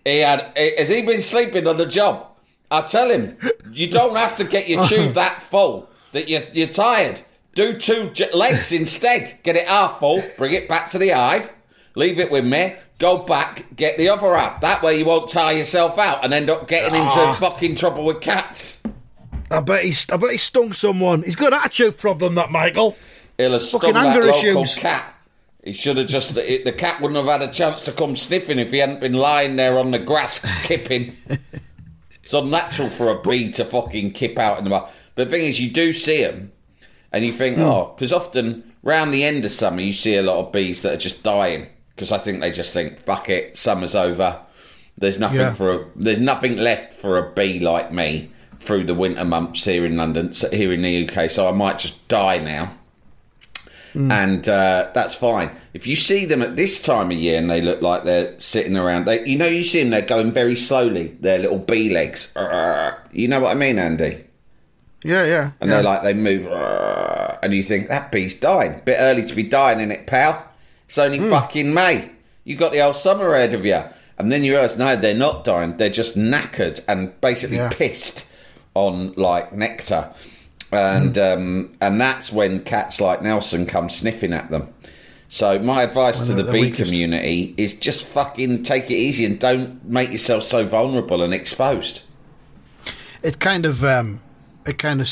He 0.04 0.18
had, 0.18 0.52
has 0.56 0.88
he 0.88 1.02
been 1.02 1.22
sleeping 1.22 1.66
on 1.66 1.76
the 1.78 1.86
job? 1.86 2.27
I 2.70 2.82
tell 2.82 3.10
him, 3.10 3.36
you 3.72 3.88
don't 3.88 4.16
have 4.16 4.36
to 4.36 4.44
get 4.44 4.68
your 4.68 4.84
tube 4.86 5.14
that 5.14 5.42
full 5.42 5.88
that 6.12 6.28
you're, 6.28 6.42
you're 6.52 6.66
tired. 6.68 7.22
Do 7.54 7.78
two 7.78 8.10
j- 8.10 8.30
legs 8.32 8.72
instead. 8.72 9.38
Get 9.42 9.56
it 9.56 9.66
half 9.66 9.98
full, 10.00 10.22
bring 10.36 10.52
it 10.54 10.68
back 10.68 10.88
to 10.90 10.98
the 10.98 11.08
hive, 11.10 11.52
leave 11.94 12.18
it 12.20 12.30
with 12.30 12.44
me, 12.46 12.74
go 12.98 13.18
back, 13.18 13.74
get 13.74 13.96
the 13.98 14.08
other 14.10 14.36
half. 14.36 14.60
That 14.60 14.82
way 14.82 14.98
you 14.98 15.04
won't 15.06 15.30
tire 15.30 15.56
yourself 15.56 15.98
out 15.98 16.24
and 16.24 16.32
end 16.34 16.50
up 16.50 16.68
getting 16.68 16.94
into 16.94 17.20
Ah. 17.20 17.34
fucking 17.34 17.74
trouble 17.76 18.04
with 18.04 18.20
cats. 18.20 18.82
I 19.50 19.60
bet 19.60 19.82
he's. 19.84 20.08
I 20.10 20.18
bet 20.18 20.30
he 20.32 20.36
stung 20.38 20.74
someone. 20.74 21.22
He's 21.22 21.34
got 21.36 21.54
an 21.54 21.60
attitude 21.60 21.96
problem. 21.96 22.34
That 22.34 22.50
Michael. 22.50 22.96
He'll 23.38 23.52
have 23.52 23.62
stung 23.62 23.80
Fucking 23.80 23.94
that 23.94 24.06
anger 24.08 24.26
local 24.26 24.62
issues. 24.62 24.74
cat. 24.74 25.14
He 25.64 25.72
should 25.72 25.96
have 25.96 26.06
just. 26.06 26.36
It, 26.36 26.66
the 26.66 26.72
cat 26.72 27.00
wouldn't 27.00 27.16
have 27.16 27.40
had 27.40 27.48
a 27.48 27.50
chance 27.52 27.82
to 27.86 27.92
come 27.92 28.14
sniffing 28.14 28.58
if 28.58 28.70
he 28.70 28.78
hadn't 28.78 29.00
been 29.00 29.14
lying 29.14 29.56
there 29.56 29.78
on 29.78 29.90
the 29.90 29.98
grass 29.98 30.38
kipping. 30.66 31.16
it's 32.28 32.34
unnatural 32.34 32.90
for 32.90 33.08
a 33.08 33.18
bee 33.22 33.50
to 33.52 33.64
fucking 33.64 34.10
kip 34.12 34.38
out 34.38 34.58
in 34.58 34.64
the 34.64 34.68
mud. 34.68 34.86
But 35.14 35.24
the 35.24 35.30
thing 35.30 35.46
is, 35.46 35.58
you 35.58 35.70
do 35.70 35.94
see 35.94 36.22
them, 36.22 36.52
and 37.10 37.24
you 37.24 37.32
think, 37.32 37.56
hmm. 37.56 37.62
oh, 37.62 37.94
because 37.96 38.12
often 38.12 38.70
round 38.82 39.14
the 39.14 39.24
end 39.24 39.46
of 39.46 39.50
summer, 39.50 39.80
you 39.80 39.94
see 39.94 40.14
a 40.14 40.20
lot 40.22 40.36
of 40.36 40.52
bees 40.52 40.82
that 40.82 40.92
are 40.92 40.98
just 40.98 41.22
dying 41.22 41.68
because 41.96 42.12
I 42.12 42.18
think 42.18 42.40
they 42.40 42.50
just 42.50 42.74
think, 42.74 42.98
fuck 42.98 43.30
it, 43.30 43.56
summer's 43.56 43.94
over. 43.94 44.42
There's 44.98 45.18
nothing 45.18 45.38
Yeah. 45.40 45.54
for 45.54 45.72
a, 45.72 45.86
there's 45.96 46.18
nothing 46.18 46.58
left 46.58 46.92
for 46.92 47.16
a 47.16 47.32
bee 47.32 47.60
like 47.60 47.94
me 47.94 48.30
through 48.60 48.84
the 48.84 48.94
winter 48.94 49.24
months 49.24 49.64
here 49.64 49.86
in 49.86 49.96
London, 49.96 50.30
here 50.52 50.70
in 50.74 50.82
the 50.82 51.08
UK. 51.08 51.30
So 51.30 51.48
I 51.48 51.52
might 51.52 51.78
just 51.78 52.08
die 52.08 52.40
now 52.40 52.74
and 53.94 54.48
uh, 54.48 54.90
that's 54.94 55.14
fine. 55.14 55.50
If 55.74 55.86
you 55.86 55.96
see 55.96 56.24
them 56.24 56.42
at 56.42 56.56
this 56.56 56.80
time 56.80 57.10
of 57.10 57.16
year 57.16 57.38
and 57.38 57.50
they 57.50 57.60
look 57.60 57.82
like 57.82 58.04
they're 58.04 58.38
sitting 58.38 58.76
around, 58.76 59.06
they, 59.06 59.26
you 59.26 59.36
know, 59.38 59.46
you 59.46 59.64
see 59.64 59.80
them, 59.80 59.90
they're 59.90 60.02
going 60.02 60.32
very 60.32 60.54
slowly, 60.56 61.16
their 61.20 61.38
little 61.38 61.58
bee 61.58 61.90
legs. 61.92 62.32
You 63.12 63.28
know 63.28 63.40
what 63.40 63.50
I 63.50 63.54
mean, 63.54 63.78
Andy? 63.78 64.24
Yeah, 65.04 65.24
yeah. 65.24 65.50
And 65.60 65.68
yeah. 65.70 65.76
they're 65.76 65.82
like, 65.82 66.02
they 66.02 66.14
move, 66.14 66.46
and 67.42 67.52
you 67.54 67.62
think, 67.62 67.88
that 67.88 68.10
bee's 68.12 68.34
dying. 68.38 68.80
Bit 68.84 68.96
early 68.98 69.24
to 69.24 69.34
be 69.34 69.42
dying 69.44 69.80
in 69.80 69.90
it, 69.92 70.06
pal. 70.06 70.44
It's 70.86 70.98
only 70.98 71.18
Hmm. 71.18 71.30
fucking 71.30 71.72
May. 71.72 72.10
You 72.44 72.56
got 72.56 72.72
the 72.72 72.78
whole 72.78 72.92
summer 72.94 73.34
ahead 73.34 73.54
of 73.54 73.64
you. 73.64 73.82
And 74.18 74.32
then 74.32 74.42
you 74.42 74.52
realise, 74.52 74.76
no, 74.76 74.96
they're 74.96 75.14
not 75.14 75.44
dying. 75.44 75.76
They're 75.76 75.90
just 75.90 76.16
knackered 76.18 76.80
and 76.88 77.18
basically 77.20 77.58
Yeah. 77.58 77.68
pissed 77.68 78.26
on 78.74 79.12
like 79.14 79.52
nectar. 79.52 80.10
And 80.72 81.16
Hmm. 81.16 81.22
um, 81.22 81.72
and 81.80 82.00
that's 82.00 82.32
when 82.32 82.60
cats 82.64 83.00
like 83.00 83.22
Nelson 83.22 83.64
come 83.66 83.88
sniffing 83.88 84.32
at 84.32 84.50
them. 84.50 84.68
So 85.28 85.58
my 85.58 85.82
advice 85.82 86.26
to 86.26 86.34
the 86.34 86.50
bee 86.50 86.70
community 86.70 87.54
is 87.58 87.74
just 87.74 88.06
fucking 88.06 88.62
take 88.62 88.90
it 88.90 88.94
easy 88.96 89.24
and 89.26 89.38
don't 89.38 89.84
make 89.84 90.10
yourself 90.10 90.42
so 90.42 90.66
vulnerable 90.66 91.22
and 91.22 91.34
exposed. 91.34 92.02
it 93.22 93.38
kind 93.38 93.66
of 93.66 93.84
um, 93.84 94.20
it 94.66 94.78
kind 94.78 95.00
of 95.00 95.06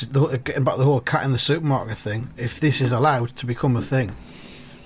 getting 0.44 0.64
back 0.64 0.76
the 0.76 0.84
whole 0.84 1.00
cat 1.00 1.25
in 1.25 1.32
the 1.32 1.38
supermarket 1.38 1.96
thing. 1.98 2.30
If 2.36 2.60
this 2.60 2.80
is 2.80 2.92
allowed 2.92 3.36
to 3.36 3.46
become 3.46 3.76
a 3.76 3.82
thing, 3.82 4.14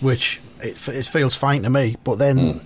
which 0.01 0.41
it, 0.61 0.89
it 0.89 1.07
feels 1.07 1.37
fine 1.37 1.63
to 1.63 1.71
me, 1.71 1.97
but 2.05 2.17
then 2.19 2.39
Hmm. 2.55 2.59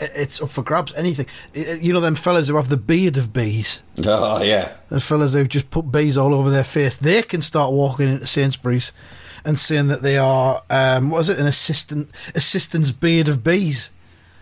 It, 0.00 0.12
it's 0.14 0.40
up 0.40 0.50
for 0.50 0.62
grabs. 0.62 0.92
Anything, 0.94 1.26
you 1.54 1.92
know, 1.92 2.00
them 2.00 2.14
fellas 2.14 2.48
who 2.48 2.56
have 2.56 2.68
the 2.68 2.76
beard 2.76 3.16
of 3.16 3.32
bees, 3.32 3.82
Oh 4.04 4.42
yeah. 4.42 4.72
those 4.88 5.04
fellas 5.04 5.34
who 5.34 5.46
just 5.46 5.70
put 5.70 5.90
bees 5.92 6.16
all 6.16 6.34
over 6.34 6.50
their 6.50 6.64
face, 6.64 6.96
they 6.96 7.22
can 7.22 7.42
start 7.42 7.72
walking 7.72 8.08
into 8.08 8.26
Sainsbury's 8.26 8.92
and 9.44 9.58
saying 9.58 9.88
that 9.88 10.02
they 10.02 10.16
are 10.16 10.62
um, 10.70 11.10
what 11.10 11.20
is 11.20 11.28
it, 11.28 11.38
an 11.38 11.46
assistant 11.46 12.10
assistant's 12.34 12.90
beard 12.90 13.28
of 13.28 13.44
bees, 13.44 13.90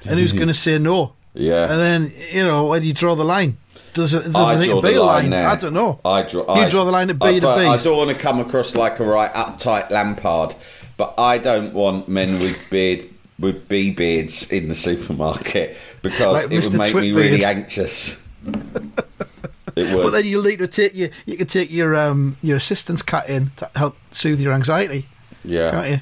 and 0.04 0.18
who's 0.18 0.32
going 0.32 0.48
to 0.48 0.54
say 0.54 0.78
no? 0.78 1.14
Yeah. 1.34 1.62
And 1.70 1.80
then 1.80 2.12
you 2.30 2.44
know 2.44 2.66
where 2.66 2.80
do 2.80 2.86
you 2.86 2.92
draw 2.92 3.14
the 3.14 3.24
line? 3.24 3.56
Does 3.94 4.14
it, 4.14 4.32
does 4.32 4.52
it 4.56 4.58
need 4.60 4.66
draw 4.68 4.80
to 4.80 4.88
be 4.88 4.94
the 4.94 5.00
a 5.00 5.04
line 5.04 5.22
line? 5.24 5.30
there. 5.30 5.46
I 5.48 5.56
don't 5.56 5.74
know. 5.74 6.00
I 6.04 6.22
draw. 6.22 6.42
You 6.56 6.62
I, 6.62 6.68
draw 6.70 6.84
the 6.84 6.90
line 6.92 7.10
at 7.10 7.18
B 7.18 7.26
I, 7.26 7.34
to 7.34 7.40
but 7.42 7.58
B. 7.58 7.66
I 7.66 7.76
don't 7.76 7.98
want 7.98 8.08
to 8.10 8.16
come 8.16 8.40
across 8.40 8.74
like 8.74 9.00
a 9.00 9.04
right 9.04 9.32
uptight 9.34 9.90
Lampard, 9.90 10.54
but 10.96 11.14
I 11.18 11.36
don't 11.38 11.74
want 11.74 12.08
men 12.08 12.40
with 12.40 12.70
beard 12.70 13.10
with 13.42 13.68
bee 13.68 13.90
beards 13.90 14.50
in 14.50 14.68
the 14.68 14.74
supermarket 14.74 15.76
because 16.00 16.44
Like 16.44 16.52
it 16.52 16.64
Mr. 16.64 16.70
would 16.70 16.78
make 16.78 16.94
me 16.94 17.12
really 17.12 17.44
anxious. 17.44 18.22
it 18.46 19.94
would. 19.94 20.04
But 20.04 20.10
then 20.12 20.24
you'll 20.24 20.42
need 20.44 20.60
to 20.60 20.68
take 20.68 20.94
your 20.94 21.10
you 21.26 21.36
can 21.36 21.46
take 21.46 21.70
your 21.70 21.94
um 21.94 22.36
your 22.42 22.56
assistance 22.56 23.02
cat 23.02 23.28
in 23.28 23.50
to 23.56 23.70
help 23.74 23.96
soothe 24.10 24.40
your 24.40 24.52
anxiety, 24.54 25.06
yeah. 25.44 25.70
can't 25.70 25.90
you? 25.90 26.00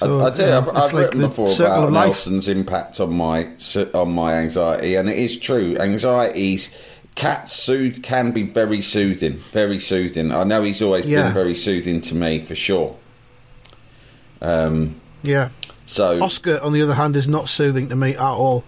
I, 0.00 0.26
I 0.26 0.30
do. 0.30 0.42
yeah, 0.42 0.58
I've, 0.58 0.68
I've 0.68 0.92
like 0.92 0.94
written 0.94 1.20
before 1.20 1.48
about. 1.48 1.92
Nelson's 1.92 2.48
impact 2.48 3.00
on 3.00 3.12
my 3.14 3.50
on 3.94 4.12
my 4.12 4.34
anxiety, 4.34 4.94
and 4.94 5.08
it 5.08 5.16
is 5.18 5.36
true. 5.38 5.76
Anxieties, 5.76 6.76
cats 7.16 7.52
soothe 7.52 8.02
can 8.02 8.30
be 8.30 8.44
very 8.44 8.80
soothing, 8.80 9.34
very 9.38 9.80
soothing. 9.80 10.30
I 10.32 10.44
know 10.44 10.62
he's 10.62 10.80
always 10.82 11.04
Yeah. 11.04 11.24
been 11.24 11.34
very 11.34 11.54
soothing 11.54 12.00
to 12.02 12.14
me 12.14 12.40
for 12.40 12.54
sure. 12.54 12.96
Um. 14.40 15.00
Yeah. 15.22 15.48
So 15.86 16.22
Oscar, 16.22 16.60
on 16.62 16.72
the 16.72 16.82
other 16.82 16.94
hand, 16.94 17.16
is 17.16 17.28
not 17.28 17.48
soothing 17.48 17.88
to 17.88 17.96
me 17.96 18.12
at 18.14 18.20
all. 18.20 18.64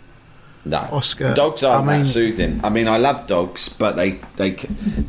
no, 0.64 0.78
Oscar, 0.92 1.34
dogs 1.34 1.62
aren't 1.62 1.88
I 1.88 1.92
mean- 1.92 2.02
that 2.02 2.08
soothing. 2.08 2.60
I 2.64 2.70
mean, 2.70 2.88
I 2.88 2.96
love 2.98 3.26
dogs, 3.26 3.68
but 3.68 3.96
they 3.96 4.18
they, 4.36 4.56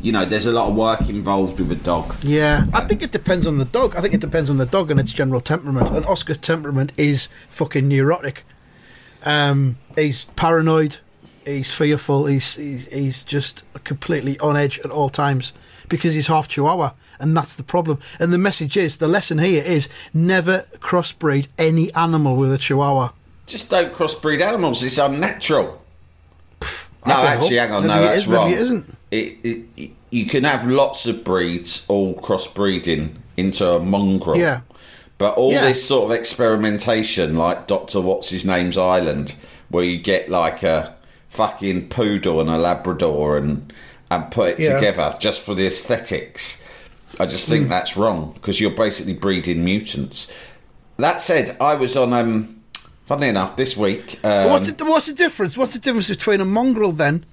you 0.02 0.12
know, 0.12 0.24
there's 0.24 0.46
a 0.46 0.52
lot 0.52 0.68
of 0.68 0.74
work 0.74 1.08
involved 1.08 1.58
with 1.60 1.72
a 1.72 1.76
dog. 1.76 2.14
Yeah, 2.22 2.66
I 2.72 2.82
think 2.82 3.02
it 3.02 3.12
depends 3.12 3.46
on 3.46 3.58
the 3.58 3.64
dog. 3.64 3.96
I 3.96 4.00
think 4.00 4.14
it 4.14 4.20
depends 4.20 4.50
on 4.50 4.56
the 4.58 4.66
dog 4.66 4.90
and 4.90 5.00
its 5.00 5.12
general 5.12 5.40
temperament. 5.40 5.94
And 5.96 6.04
Oscar's 6.06 6.38
temperament 6.38 6.92
is 6.96 7.28
fucking 7.48 7.88
neurotic. 7.88 8.44
Um, 9.24 9.76
he's 9.96 10.24
paranoid. 10.36 10.98
He's 11.44 11.72
fearful. 11.74 12.26
He's, 12.26 12.54
he's 12.56 12.86
he's 12.92 13.22
just 13.24 13.64
completely 13.84 14.38
on 14.38 14.56
edge 14.56 14.78
at 14.80 14.90
all 14.90 15.08
times 15.08 15.52
because 15.88 16.14
he's 16.14 16.28
half 16.28 16.46
Chihuahua, 16.48 16.92
and 17.22 17.36
that's 17.36 17.54
the 17.54 17.62
problem. 17.62 17.98
And 18.18 18.32
the 18.32 18.38
message 18.38 18.76
is 18.76 18.98
the 18.98 19.08
lesson 19.08 19.38
here 19.38 19.62
is 19.64 19.88
never 20.12 20.66
crossbreed 20.80 21.46
any 21.58 21.92
animal 21.94 22.36
with 22.36 22.52
a 22.52 22.58
Chihuahua. 22.58 23.10
Just 23.46 23.70
don't 23.70 23.92
crossbreed 23.94 24.40
animals. 24.40 24.82
It's 24.82 24.98
unnatural. 24.98 25.80
I 27.04 27.08
No, 27.08 27.14
actually, 27.16 27.56
know. 27.56 27.62
hang 27.62 27.72
on. 27.72 27.82
Maybe 27.86 27.94
no, 27.94 28.02
that's 28.02 28.18
is, 28.18 28.26
maybe 28.28 28.36
wrong. 28.36 28.50
it 28.50 28.58
isn't. 28.58 28.96
It, 29.10 29.36
it, 29.42 29.60
it- 29.76 29.90
you 30.10 30.26
can 30.26 30.44
have 30.44 30.66
lots 30.68 31.06
of 31.06 31.24
breeds 31.24 31.86
all 31.88 32.14
crossbreeding 32.14 33.14
into 33.38 33.66
a 33.66 33.80
mongrel. 33.80 34.36
Yeah. 34.36 34.60
But 35.16 35.36
all 35.38 35.52
Yeah. 35.52 35.62
this 35.64 35.82
sort 35.82 36.10
of 36.12 36.18
experimentation, 36.18 37.36
like 37.36 37.66
Doctor 37.66 38.00
What's 38.02 38.28
His 38.28 38.44
Name's 38.44 38.76
Island, 38.76 39.34
where 39.70 39.84
you 39.84 39.96
get 39.98 40.28
like 40.28 40.62
a 40.62 40.94
fucking 41.30 41.88
poodle 41.88 42.40
and 42.42 42.50
a 42.50 42.58
Labrador 42.58 43.38
and 43.38 43.72
and 44.10 44.30
put 44.30 44.50
it 44.50 44.58
Yeah. 44.60 44.74
together 44.74 45.16
just 45.18 45.40
for 45.40 45.54
the 45.54 45.66
aesthetics, 45.66 46.62
I 47.20 47.26
just 47.26 47.48
think 47.48 47.68
that's 47.68 47.96
wrong 47.96 48.32
because 48.34 48.60
you're 48.60 48.70
basically 48.70 49.14
breeding 49.14 49.64
mutants. 49.64 50.30
That 50.98 51.20
said, 51.22 51.56
I 51.60 51.74
was 51.74 51.96
on 51.96 52.12
um. 52.12 52.58
Funny 53.04 53.26
enough, 53.28 53.56
this 53.56 53.76
week. 53.76 54.18
Um, 54.24 54.50
what's 54.50 54.70
the, 54.70 54.84
what's 54.84 55.06
the 55.06 55.12
difference? 55.12 55.58
What's 55.58 55.74
the 55.74 55.80
difference 55.80 56.08
between 56.08 56.40
a 56.40 56.44
mongrel 56.44 56.92
then 56.92 57.26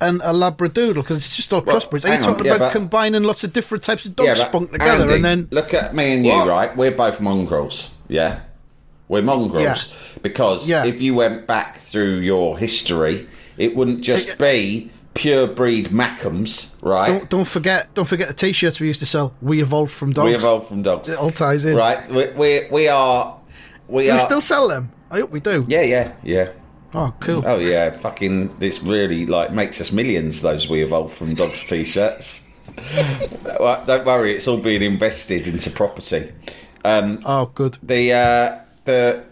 and 0.00 0.20
a 0.20 0.26
labradoodle? 0.32 0.94
Because 0.96 1.16
it's 1.16 1.34
just 1.34 1.50
all 1.52 1.62
Well, 1.62 1.76
crossbreeds. 1.76 2.04
Are 2.04 2.08
you 2.08 2.12
hang 2.14 2.24
on, 2.24 2.28
talking 2.34 2.44
yeah, 2.46 2.54
about 2.56 2.66
but- 2.66 2.72
combining 2.72 3.22
lots 3.24 3.42
of 3.42 3.52
different 3.54 3.82
types 3.82 4.04
of 4.04 4.14
dogs 4.14 4.28
but 4.38 4.48
spunk 4.48 4.70
together 4.72 5.04
Andy, 5.04 5.14
and 5.14 5.24
then? 5.24 5.48
look 5.50 5.72
at 5.72 5.94
me 5.94 6.12
and 6.14 6.26
you, 6.26 6.32
What? 6.32 6.46
right? 6.46 6.76
We're 6.76 6.90
both 6.92 7.20
mongrels, 7.22 7.90
yeah. 8.06 8.40
We're 9.08 9.22
mongrels 9.22 9.62
Yeah. 9.64 10.18
because 10.22 10.68
Yeah. 10.68 10.84
if 10.84 11.00
you 11.00 11.14
went 11.14 11.46
back 11.46 11.78
through 11.78 12.18
your 12.18 12.58
history, 12.58 13.26
it 13.56 13.74
wouldn't 13.74 14.02
just 14.02 14.38
be 14.38 14.90
pure 15.14 15.46
breed 15.46 15.88
Mackems, 15.88 16.76
right? 16.82 17.06
Don't, 17.08 17.30
don't 17.30 17.46
forget, 17.48 17.92
don't 17.94 18.04
forget 18.08 18.28
the 18.28 18.34
t-shirts 18.34 18.80
we 18.80 18.86
used 18.88 19.00
to 19.00 19.06
sell. 19.06 19.34
We 19.40 19.62
evolved 19.62 19.92
from 19.92 20.12
dogs. 20.12 20.26
we 20.26 20.34
evolved 20.34 20.68
from 20.68 20.82
dogs, 20.82 21.08
It 21.08 21.18
all 21.18 21.30
ties 21.30 21.64
in. 21.64 21.76
right? 21.76 22.08
We, 22.10 22.28
we, 22.30 22.68
we 22.70 22.88
are, 22.88 23.38
we 23.88 24.04
Do 24.04 24.10
are. 24.10 24.14
we 24.14 24.18
still 24.20 24.40
sell 24.40 24.68
them? 24.68 24.90
I 25.10 25.20
hope 25.20 25.30
we 25.30 25.40
do. 25.40 25.64
yeah, 25.68 25.82
yeah, 25.82 26.12
yeah. 26.22 26.48
Oh, 26.96 27.12
cool. 27.20 27.42
Oh 27.44 27.58
yeah, 27.58 27.90
fucking! 27.90 28.56
This 28.58 28.80
really 28.82 29.26
like 29.26 29.50
makes 29.52 29.80
us 29.80 29.90
millions. 29.90 30.42
Those 30.42 30.68
we 30.68 30.80
evolved 30.82 31.12
from 31.14 31.34
dogs 31.34 31.66
t-shirts. 31.68 32.46
well, 33.60 33.82
don't 33.84 34.04
worry, 34.06 34.34
it's 34.36 34.46
all 34.48 34.58
being 34.58 34.82
invested 34.82 35.46
into 35.48 35.70
property. 35.70 36.32
Um, 36.84 37.20
Oh, 37.24 37.46
good. 37.54 37.78
the 37.82 38.12
uh, 38.12 38.58
the 38.84 39.24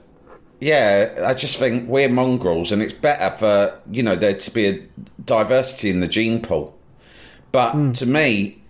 yeah, 0.62 1.24
I 1.26 1.34
just 1.34 1.56
think 1.58 1.88
we're 1.88 2.08
mongrels, 2.08 2.70
and 2.70 2.80
it's 2.80 2.92
better 2.92 3.34
for 3.36 3.76
you 3.90 4.02
know 4.02 4.14
there 4.14 4.34
to 4.36 4.50
be 4.52 4.66
a 4.68 4.80
diversity 5.24 5.90
in 5.90 5.98
the 6.00 6.06
gene 6.08 6.40
pool. 6.40 6.78
But 7.50 7.72
Hmm. 7.72 7.92
to 7.92 8.06
me, 8.06 8.62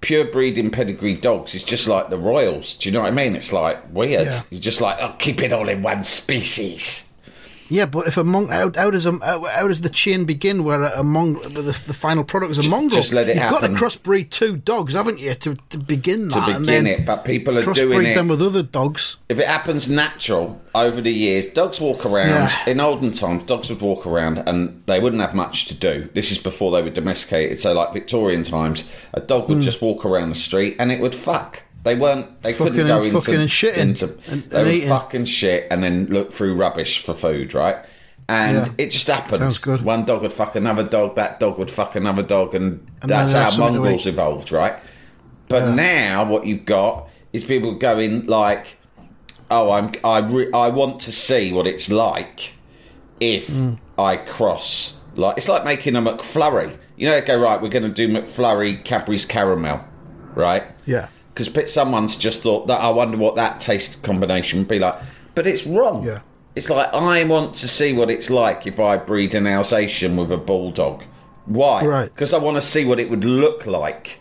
pure 0.00 0.24
breeding 0.24 0.70
pedigree 0.70 1.14
dogs 1.14 1.54
is 1.54 1.64
just 1.64 1.88
like 1.88 2.08
the 2.08 2.18
royals. 2.18 2.74
Do 2.74 2.88
you 2.88 2.92
know 2.92 3.00
what 3.02 3.08
I 3.08 3.10
mean? 3.14 3.34
It's 3.34 3.52
like 3.52 3.78
weird. 3.92 4.28
Yeah. 4.28 4.42
You're 4.50 4.60
just 4.60 4.80
like, 4.80 4.98
oh, 5.00 5.14
keep 5.18 5.42
it 5.42 5.52
all 5.52 5.68
in 5.68 5.82
one 5.82 6.04
species. 6.04 7.09
Yeah, 7.70 7.86
but 7.86 8.08
if 8.08 8.16
a 8.16 8.24
monk, 8.24 8.50
how, 8.50 8.72
how 8.74 8.90
does 8.90 9.06
a, 9.06 9.12
how, 9.24 9.44
how 9.44 9.68
does 9.68 9.80
the 9.80 9.88
chain 9.88 10.24
begin 10.24 10.64
where 10.64 10.82
uh, 10.82 10.90
a, 10.96 11.00
a 11.00 11.04
mongrel, 11.04 11.48
the, 11.48 11.62
the 11.62 11.94
final 11.94 12.24
product 12.24 12.50
is 12.50 12.58
a 12.58 12.68
mongrel? 12.68 13.00
just 13.00 13.12
let 13.12 13.28
it 13.28 13.36
You've 13.36 13.48
got 13.48 13.62
to 13.62 13.68
crossbreed 13.68 14.30
two 14.30 14.56
dogs, 14.56 14.94
haven't 14.94 15.20
you, 15.20 15.34
to, 15.34 15.54
to 15.54 15.78
begin 15.78 16.28
To 16.30 16.40
that? 16.40 16.48
and 16.48 16.66
begin 16.66 16.84
then 16.84 16.86
it, 16.86 17.06
but 17.06 17.24
people 17.24 17.56
are 17.56 17.62
doing 17.62 17.76
crossbreed 17.76 18.10
it. 18.10 18.14
them 18.16 18.28
with 18.28 18.42
other 18.42 18.64
dogs. 18.64 19.18
if 19.28 19.38
it 19.38 19.46
happens 19.46 19.88
natural 19.88 20.60
over 20.74 21.00
the 21.00 21.12
years, 21.12 21.46
dogs 21.46 21.80
walk 21.80 22.04
around. 22.04 22.28
Yeah. 22.28 22.70
In 22.70 22.80
olden 22.80 23.12
times, 23.12 23.44
dogs 23.44 23.70
would 23.70 23.80
walk 23.80 24.06
around 24.06 24.38
and 24.38 24.82
they 24.86 24.98
wouldn't 24.98 25.22
have 25.22 25.34
much 25.34 25.66
to 25.66 25.74
do. 25.74 26.08
This 26.12 26.32
is 26.32 26.38
before 26.38 26.72
they 26.72 26.82
were 26.82 26.90
domesticated. 26.90 27.60
So, 27.60 27.72
like 27.72 27.92
Victorian 27.92 28.42
times, 28.42 28.88
a 29.14 29.20
dog 29.20 29.48
would 29.48 29.58
hmm. 29.58 29.62
just 29.62 29.80
walk 29.80 30.04
around 30.04 30.30
the 30.30 30.34
street 30.34 30.76
and 30.78 30.90
it 30.90 31.00
would 31.00 31.14
fuck. 31.14 31.62
They 31.82 31.94
weren't. 31.96 32.42
They. 32.42 32.52
Fucking 32.52 32.72
couldn't 32.74 32.86
go 32.88 32.96
and- 32.98 33.06
into, 33.06 33.20
fucking 33.20 33.40
and 33.40 33.48
shitting 33.48 33.76
into 33.76 34.04
and- 34.30 34.42
they 34.44 34.58
and 34.58 34.66
would 34.66 34.74
eating. 34.74 34.88
fucking 34.88 35.24
shit 35.24 35.66
and 35.70 35.82
then 35.82 36.06
look 36.06 36.32
through 36.32 36.54
rubbish 36.54 37.02
for 37.04 37.14
food, 37.14 37.54
right? 37.54 37.76
And 38.28 38.66
Yeah. 38.66 38.72
it 38.78 38.90
just 38.90 39.06
happened. 39.08 39.38
Sounds 39.38 39.58
good. 39.58 39.82
One 39.82 40.04
dog 40.04 40.22
would 40.22 40.32
fuck 40.32 40.54
another 40.56 40.84
dog. 40.84 41.16
That 41.16 41.40
dog 41.40 41.58
would 41.58 41.70
fuck 41.70 41.96
another 41.96 42.22
dog, 42.22 42.54
and, 42.54 42.86
And 43.02 43.10
that's 43.10 43.32
then 43.32 43.38
how 43.40 43.44
have 43.46 43.54
something 43.54 43.74
to 43.74 43.80
mongrels 43.80 44.06
eat. 44.06 44.10
evolved, 44.10 44.52
right? 44.52 44.74
But 45.48 45.74
now 45.74 46.24
what 46.24 46.46
you've 46.46 46.64
got 46.64 47.08
is 47.32 47.42
people 47.44 47.74
going 47.74 48.26
like, 48.26 48.76
"Oh, 49.50 49.70
I'm 49.72 49.90
I 50.04 50.18
re- 50.20 50.52
I 50.52 50.68
want 50.68 51.00
to 51.00 51.12
see 51.12 51.52
what 51.52 51.66
it's 51.66 51.90
like 51.90 52.52
if 53.18 53.48
Hmm. 53.48 53.74
I 53.98 54.16
cross." 54.16 54.98
Like 55.16 55.38
it's 55.38 55.48
like 55.48 55.64
making 55.64 55.96
a 55.96 56.02
McFlurry. 56.02 56.76
You 56.96 57.08
know, 57.08 57.18
they 57.18 57.26
go 57.26 57.40
right. 57.40 57.60
We're 57.60 57.68
going 57.68 57.82
to 57.82 57.88
do 57.88 58.08
McFlurry 58.08 58.84
Cadbury's 58.84 59.24
caramel, 59.24 59.80
right? 60.36 60.62
Yeah. 60.86 61.08
Because 61.48 61.72
someone's 61.72 62.16
just 62.16 62.42
thought 62.42 62.66
that. 62.66 62.80
I 62.80 62.90
wonder 62.90 63.16
what 63.16 63.36
that 63.36 63.60
taste 63.60 64.02
combination 64.02 64.60
would 64.60 64.68
be 64.68 64.78
like. 64.78 64.96
But 65.34 65.46
it's 65.46 65.66
wrong. 65.66 66.04
Yeah. 66.04 66.22
It's 66.56 66.68
like 66.68 66.92
I 66.92 67.24
want 67.24 67.54
to 67.56 67.68
see 67.68 67.92
what 67.92 68.10
it's 68.10 68.28
like 68.28 68.66
if 68.66 68.80
I 68.80 68.96
breed 68.96 69.34
an 69.34 69.46
Alsatian 69.46 70.16
with 70.16 70.32
a 70.32 70.36
bulldog. 70.36 71.04
Why? 71.46 71.84
Right. 71.84 72.14
Because 72.14 72.34
I 72.34 72.38
want 72.38 72.56
to 72.56 72.60
see 72.60 72.84
what 72.84 73.00
it 73.00 73.08
would 73.08 73.24
look 73.24 73.66
like. 73.66 74.20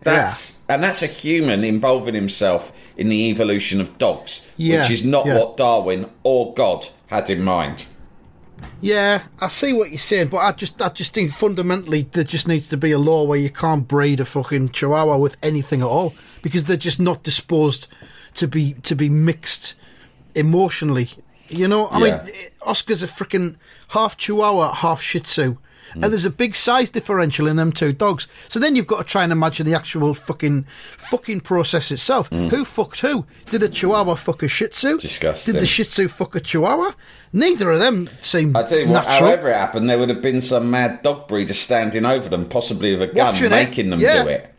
That's 0.00 0.58
and 0.68 0.82
that's 0.82 1.02
a 1.02 1.06
human 1.06 1.64
involving 1.64 2.14
himself 2.14 2.72
in 2.96 3.08
the 3.08 3.28
evolution 3.30 3.80
of 3.80 3.98
dogs, 3.98 4.46
Yeah, 4.56 4.80
which 4.80 4.90
is 4.90 5.04
not 5.04 5.26
yeah. 5.26 5.38
what 5.38 5.56
Darwin 5.56 6.10
or 6.22 6.54
God 6.54 6.88
had 7.08 7.28
in 7.28 7.42
mind. 7.42 7.86
Yeah, 8.80 9.22
I 9.40 9.48
see 9.48 9.72
what 9.72 9.90
you're 9.90 9.98
saying, 9.98 10.28
but 10.28 10.38
I 10.38 10.52
just 10.52 10.80
I 10.80 10.88
just 10.90 11.12
think 11.14 11.32
fundamentally 11.32 12.02
there 12.12 12.24
just 12.24 12.46
needs 12.48 12.68
to 12.68 12.76
be 12.76 12.92
a 12.92 12.98
law 12.98 13.24
where 13.24 13.38
you 13.38 13.50
can't 13.50 13.86
breed 13.88 14.20
a 14.20 14.24
fucking 14.24 14.70
chihuahua 14.70 15.16
with 15.18 15.36
anything 15.42 15.80
at 15.80 15.86
all 15.88 16.14
because 16.42 16.64
they're 16.64 16.76
just 16.76 17.00
not 17.00 17.22
disposed 17.22 17.88
to 18.34 18.46
be 18.46 18.74
to 18.82 18.94
be 18.94 19.08
mixed 19.08 19.74
emotionally. 20.34 21.08
You 21.48 21.68
know, 21.68 21.86
I 21.88 21.98
Yeah. 21.98 22.22
mean, 22.24 22.34
Oscar's 22.66 23.02
a 23.02 23.06
freaking 23.06 23.56
half 23.88 24.16
chihuahua, 24.16 24.72
half 24.74 25.00
shih 25.00 25.20
tzu. 25.20 25.56
Mm. 25.94 26.04
And 26.04 26.04
there's 26.04 26.24
a 26.24 26.30
big 26.30 26.56
size 26.56 26.90
differential 26.90 27.46
in 27.46 27.56
them 27.56 27.72
two 27.72 27.92
dogs. 27.92 28.28
So 28.48 28.58
then 28.58 28.76
you've 28.76 28.86
got 28.86 28.98
to 28.98 29.04
try 29.04 29.22
and 29.22 29.32
imagine 29.32 29.66
the 29.66 29.74
actual 29.74 30.14
fucking 30.14 30.64
fucking 30.64 31.40
process 31.40 31.90
itself. 31.90 32.28
Who 32.28 32.64
fucked 32.64 33.00
who? 33.00 33.26
Did 33.48 33.62
a 33.62 33.68
chihuahua 33.68 34.14
fuck 34.16 34.42
a 34.42 34.48
shih 34.48 34.68
tzu? 34.68 34.98
Disgusting. 34.98 35.54
Did 35.54 35.62
the 35.62 35.66
shih 35.66 35.84
tzu 35.84 36.08
fuck 36.08 36.34
a 36.34 36.40
chihuahua? 36.40 36.92
Neither 37.32 37.70
of 37.70 37.78
them 37.78 38.08
seem 38.20 38.56
I 38.56 38.62
tell 38.62 38.78
you 38.78 38.88
what, 38.88 39.04
natural. 39.04 39.30
however 39.30 39.50
it 39.50 39.54
happened, 39.56 39.90
there 39.90 39.98
would 39.98 40.08
have 40.08 40.22
been 40.22 40.40
some 40.40 40.70
mad 40.70 41.02
dog 41.02 41.28
breeder 41.28 41.52
standing 41.54 42.06
over 42.06 42.28
them, 42.28 42.48
possibly 42.48 42.92
with 42.96 43.10
a 43.10 43.12
gun, 43.12 43.26
Watching 43.26 43.46
it. 43.46 43.50
making 43.50 43.90
them 43.90 44.00
yeah. 44.00 44.22
do 44.22 44.28
it. 44.30 44.54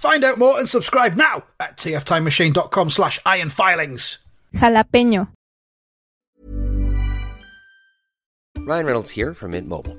Find 0.00 0.24
out 0.24 0.38
more 0.38 0.58
and 0.58 0.66
subscribe 0.66 1.14
now 1.14 1.44
at 1.60 1.76
tftimemachine.com 1.76 2.88
slash 2.88 3.18
iron 3.26 3.50
filings. 3.50 4.16
Jalapeño. 4.54 5.28
Ryan 8.56 8.86
Reynolds 8.86 9.10
here 9.10 9.34
from 9.34 9.50
Mint 9.50 9.68
Mobile. 9.68 9.98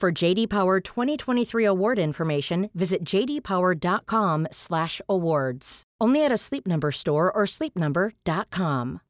For 0.00 0.10
JD 0.10 0.48
Power 0.48 0.80
2023 0.80 1.66
award 1.66 1.98
information, 1.98 2.70
visit 2.72 3.04
jdpower.com/awards. 3.04 5.82
Only 6.00 6.24
at 6.24 6.32
a 6.32 6.38
Sleep 6.38 6.66
Number 6.66 6.90
store 6.90 7.30
or 7.30 7.44
sleepnumber.com. 7.44 9.00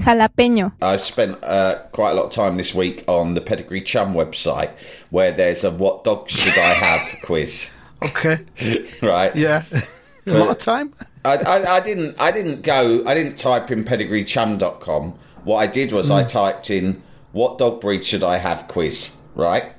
Jalapeño. 0.00 0.72
I've 0.82 1.04
spent 1.04 1.38
uh, 1.44 1.82
quite 1.92 2.10
a 2.10 2.14
lot 2.14 2.24
of 2.24 2.32
time 2.32 2.56
this 2.56 2.74
week 2.74 3.04
on 3.06 3.34
the 3.34 3.40
Pedigree 3.40 3.82
Chum 3.82 4.12
website 4.12 4.72
where 5.10 5.30
there's 5.30 5.62
a 5.62 5.70
what 5.70 6.02
dog 6.02 6.28
should 6.28 6.58
I 6.58 6.72
have 6.72 7.20
quiz, 7.22 7.70
Okay. 8.02 8.38
right? 9.02 9.36
Yeah. 9.36 9.62
a 10.26 10.32
lot 10.32 10.50
of 10.50 10.58
time. 10.58 10.94
I, 11.24 11.36
I, 11.36 11.76
I 11.76 11.80
didn't 11.80 12.20
I 12.20 12.32
didn't 12.32 12.62
go 12.62 13.04
I 13.06 13.14
didn't 13.14 13.36
type 13.36 13.70
in 13.70 13.84
pedigreechum.com. 13.84 15.16
What 15.44 15.58
I 15.58 15.68
did 15.68 15.92
was 15.92 16.10
I 16.10 16.24
typed 16.24 16.70
in 16.70 17.00
what 17.32 17.58
dog 17.58 17.80
breed 17.80 18.04
should 18.04 18.22
I 18.24 18.38
have 18.38 18.68
quiz, 18.68 19.16
right? 19.34 19.72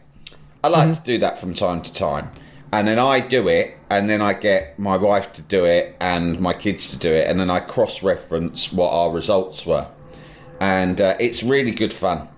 I 0.64 0.68
like 0.68 0.94
to 0.96 1.02
do 1.04 1.18
that 1.20 1.40
from 1.40 1.54
time 1.54 1.82
to 1.82 1.94
time. 1.94 2.32
And 2.74 2.88
then 2.88 3.00
I 3.00 3.20
do 3.20 3.48
it 3.50 3.76
and 3.90 4.10
then 4.10 4.22
I 4.22 4.34
get 4.34 4.80
my 4.80 4.96
wife 4.96 5.34
to 5.34 5.42
do 5.42 5.66
it 5.66 5.96
and 6.00 6.40
my 6.40 6.54
kids 6.54 6.92
to 6.92 6.98
do 6.98 7.12
it 7.12 7.28
and 7.28 7.40
then 7.40 7.50
I 7.50 7.60
cross 7.60 8.02
reference 8.04 8.72
what 8.72 8.92
our 8.92 9.12
results 9.12 9.66
were. 9.66 9.88
And 10.62 11.02
uh, 11.02 11.16
it's 11.20 11.44
really 11.44 11.72
good 11.72 11.92
fun. 11.92 12.30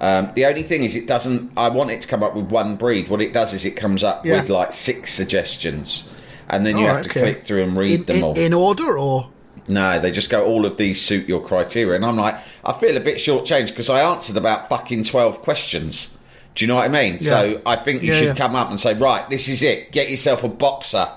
Um, 0.00 0.30
the 0.34 0.44
only 0.46 0.62
thing 0.62 0.84
is, 0.84 0.96
it 0.96 1.06
doesn't. 1.06 1.52
I 1.56 1.68
want 1.68 1.90
it 1.90 2.00
to 2.02 2.08
come 2.08 2.22
up 2.22 2.34
with 2.34 2.46
one 2.50 2.76
breed. 2.76 3.08
What 3.08 3.22
it 3.22 3.32
does 3.32 3.52
is, 3.52 3.64
it 3.64 3.72
comes 3.72 4.02
up 4.04 4.24
Yeah. 4.26 4.40
with 4.40 4.50
like 4.50 4.72
six 4.72 5.12
suggestions, 5.14 6.10
and 6.48 6.66
then 6.66 6.76
you 6.76 6.86
All 6.86 6.94
have 6.96 7.04
to 7.04 7.10
okay. 7.10 7.20
click 7.20 7.44
through 7.44 7.62
and 7.62 7.76
read 7.76 8.00
In, 8.00 8.04
them 8.06 8.16
in, 8.16 8.22
all. 8.22 8.38
in 8.38 8.52
order 8.52 8.98
or? 8.98 9.30
No, 9.68 9.98
they 9.98 10.10
just 10.10 10.30
go, 10.30 10.44
all 10.46 10.66
of 10.66 10.76
these 10.76 11.00
suit 11.00 11.26
your 11.28 11.40
criteria. 11.42 11.94
And 11.96 12.04
I'm 12.04 12.16
like, 12.16 12.36
I 12.64 12.72
feel 12.74 12.96
a 12.96 13.00
bit 13.00 13.16
shortchanged 13.16 13.68
because 13.68 13.88
I 13.90 14.00
answered 14.00 14.36
about 14.36 14.68
fucking 14.68 15.04
12 15.04 15.40
questions. 15.42 16.16
Do 16.54 16.64
you 16.64 16.68
know 16.68 16.76
what 16.76 16.84
I 16.84 16.88
mean? 16.88 17.14
Yeah. 17.20 17.30
So 17.30 17.62
I 17.66 17.76
think 17.76 18.02
you 18.02 18.12
Yeah, 18.12 18.18
should 18.18 18.26
yeah. 18.28 18.34
come 18.34 18.54
up 18.54 18.68
and 18.70 18.78
say, 18.78 18.94
right, 18.94 19.28
this 19.30 19.48
is 19.48 19.62
it. 19.62 19.90
Get 19.92 20.10
yourself 20.10 20.44
a 20.44 20.48
boxer. 20.48 21.08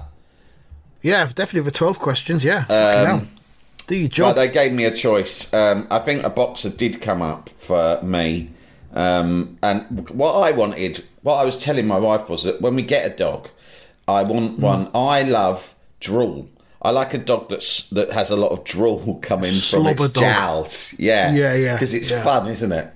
Yeah, 1.01 1.25
definitely 1.33 1.69
for 1.69 1.75
12 1.75 1.99
questions, 1.99 2.43
yeah. 2.43 2.65
Hell. 2.67 3.27
Do 3.85 3.95
your 3.95 4.09
job. 4.09 4.35
they 4.35 4.47
gave 4.49 4.73
me 4.73 4.83
a 4.85 4.91
choice. 4.91 5.53
Um, 5.53 5.87
I 5.89 5.99
think 5.99 6.23
a 6.23 6.29
boxer 6.29 6.69
did 6.69 7.01
come 7.01 7.21
up 7.21 7.49
for 7.57 8.01
me. 8.01 8.49
Um, 8.93 9.57
and 9.61 10.09
what 10.09 10.33
I 10.41 10.51
wanted, 10.51 11.05
what 11.21 11.35
I 11.35 11.45
was 11.45 11.57
telling 11.61 11.85
my 11.87 11.99
wife 11.99 12.29
was 12.29 12.43
that 12.43 12.59
when 12.61 12.75
we 12.75 12.81
get 12.81 13.09
a 13.09 13.15
dog, 13.15 13.49
I 14.07 14.23
want 14.23 14.59
one. 14.59 14.89
I 14.95 15.23
love 15.23 15.75
drool. 15.99 16.49
I 16.81 16.91
like 16.91 17.13
a 17.13 17.17
dog 17.17 17.49
that's 17.49 17.89
that 17.89 18.11
has 18.11 18.29
a 18.29 18.35
lot 18.35 18.51
of 18.51 18.63
drool 18.63 19.19
coming 19.21 19.49
from 19.49 19.59
Slobber 19.59 20.05
its 20.05 20.13
dog. 20.13 20.23
jowls. 20.23 20.93
Yeah, 20.97 21.33
Yeah, 21.33 21.55
yeah, 21.55 21.73
Because 21.73 21.93
it's 21.93 22.11
yeah. 22.11 22.21
fun, 22.23 22.47
isn't 22.47 22.71
it? 22.71 22.91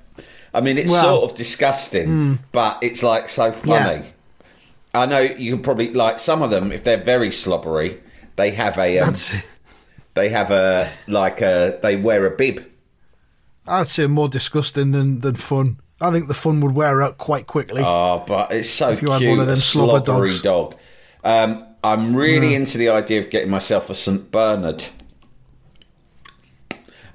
I 0.54 0.62
mean, 0.62 0.78
it's 0.78 0.91
Well- 0.91 1.04
sort 1.20 1.32
of 1.32 1.38
disgusting, 1.38 2.39
but 2.52 2.78
it's 2.82 3.02
like 3.04 3.30
so 3.30 3.52
funny. 3.52 4.04
I 4.94 5.06
know 5.06 5.20
you 5.20 5.54
can 5.56 5.63
probably 5.63 5.94
like 5.94 6.20
some 6.20 6.41
of 6.41 6.50
them 6.52 6.72
if 6.72 6.84
they're 6.84 6.98
very 7.04 7.32
slobbery. 7.32 8.02
They 8.36 8.52
have 8.52 8.78
a 8.78 9.00
um, 9.00 9.13
they 10.15 10.30
have 10.30 10.52
a 10.52 10.91
like 11.08 11.41
a 11.41 11.80
they 11.82 11.96
wear 11.96 12.26
a 12.26 12.36
bib. 12.36 12.65
I'd 13.65 13.88
say 13.88 14.08
more 14.08 14.28
disgusting 14.28 14.91
than, 14.91 15.20
than 15.20 15.36
fun. 15.36 15.80
I 16.02 16.12
think 16.12 16.28
the 16.28 16.34
fun 16.34 16.60
would 16.62 16.74
wear 16.76 17.02
out 17.02 17.17
quite 17.20 17.46
quickly. 17.48 17.82
Oh, 17.86 18.24
but 18.28 18.52
it's 18.52 18.70
so 18.70 18.89
If 18.89 19.02
you 19.02 19.12
had 19.12 19.20
cute. 19.20 19.30
one 19.30 19.39
of 19.39 19.48
them 19.48 19.56
slobbery 19.56 20.30
dogs. 20.32 20.41
dog. 20.41 20.76
Um, 21.24 21.65
I'm 21.84 22.15
really 22.15 22.54
into 22.54 22.78
the 22.78 22.89
idea 22.89 23.20
of 23.22 23.30
getting 23.30 23.50
myself 23.50 23.89
a 23.89 23.96
St 23.96 24.30
Bernard. 24.32 24.84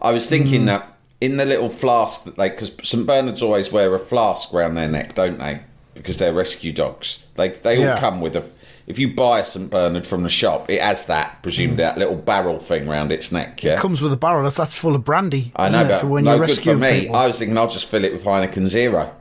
I 0.00 0.10
was 0.12 0.28
thinking 0.28 0.62
Hmm. 0.62 0.66
that 0.66 0.92
in 1.20 1.36
the 1.38 1.44
little 1.46 1.68
flask 1.68 2.24
that 2.24 2.36
they, 2.36 2.50
because 2.50 2.72
St 2.82 3.06
Bernards 3.06 3.42
always 3.42 3.72
wear 3.72 3.94
a 3.94 3.98
flask 3.98 4.52
round 4.52 4.76
their 4.76 4.88
neck, 4.88 5.14
don't 5.14 5.38
they? 5.38 5.60
Because 5.94 6.18
they're 6.18 6.32
rescue 6.34 6.72
dogs. 6.72 7.24
They 7.36 7.48
they 7.50 7.86
all 7.86 7.98
come 7.98 8.20
with 8.20 8.36
a. 8.36 8.44
If 8.86 9.00
you 9.00 9.14
buy 9.14 9.40
a 9.40 9.44
St 9.44 9.68
Bernard 9.70 10.06
from 10.06 10.22
the 10.22 10.28
shop, 10.28 10.70
it 10.70 10.80
has 10.80 11.06
that, 11.06 11.38
presumably 11.42 11.78
that 11.78 11.98
little 11.98 12.14
barrel 12.14 12.60
thing 12.60 12.86
round 12.86 13.10
its 13.10 13.32
neck. 13.32 13.60
Yeah, 13.64 13.80
Comes 13.80 14.00
with 14.00 14.12
a 14.12 14.16
barrel 14.16 14.44
that's, 14.44 14.56
that's 14.58 14.78
full 14.78 14.94
of 14.94 15.02
brandy. 15.04 15.50
I 15.56 15.70
know, 15.70 15.80
it, 15.82 15.88
but 15.88 16.00
for 16.02 16.06
when 16.06 16.22
no 16.24 16.36
you're 16.36 16.46
good 16.46 16.58
for 16.62 16.76
me. 16.76 17.00
people. 17.00 17.16
I 17.16 17.26
was 17.26 17.36
thinking 17.38 17.58
I'll 17.58 17.66
just 17.68 17.86
fill 17.88 18.04
it 18.04 18.12
with 18.12 18.22
Heineken 18.22 18.68
Zero. 18.68 19.12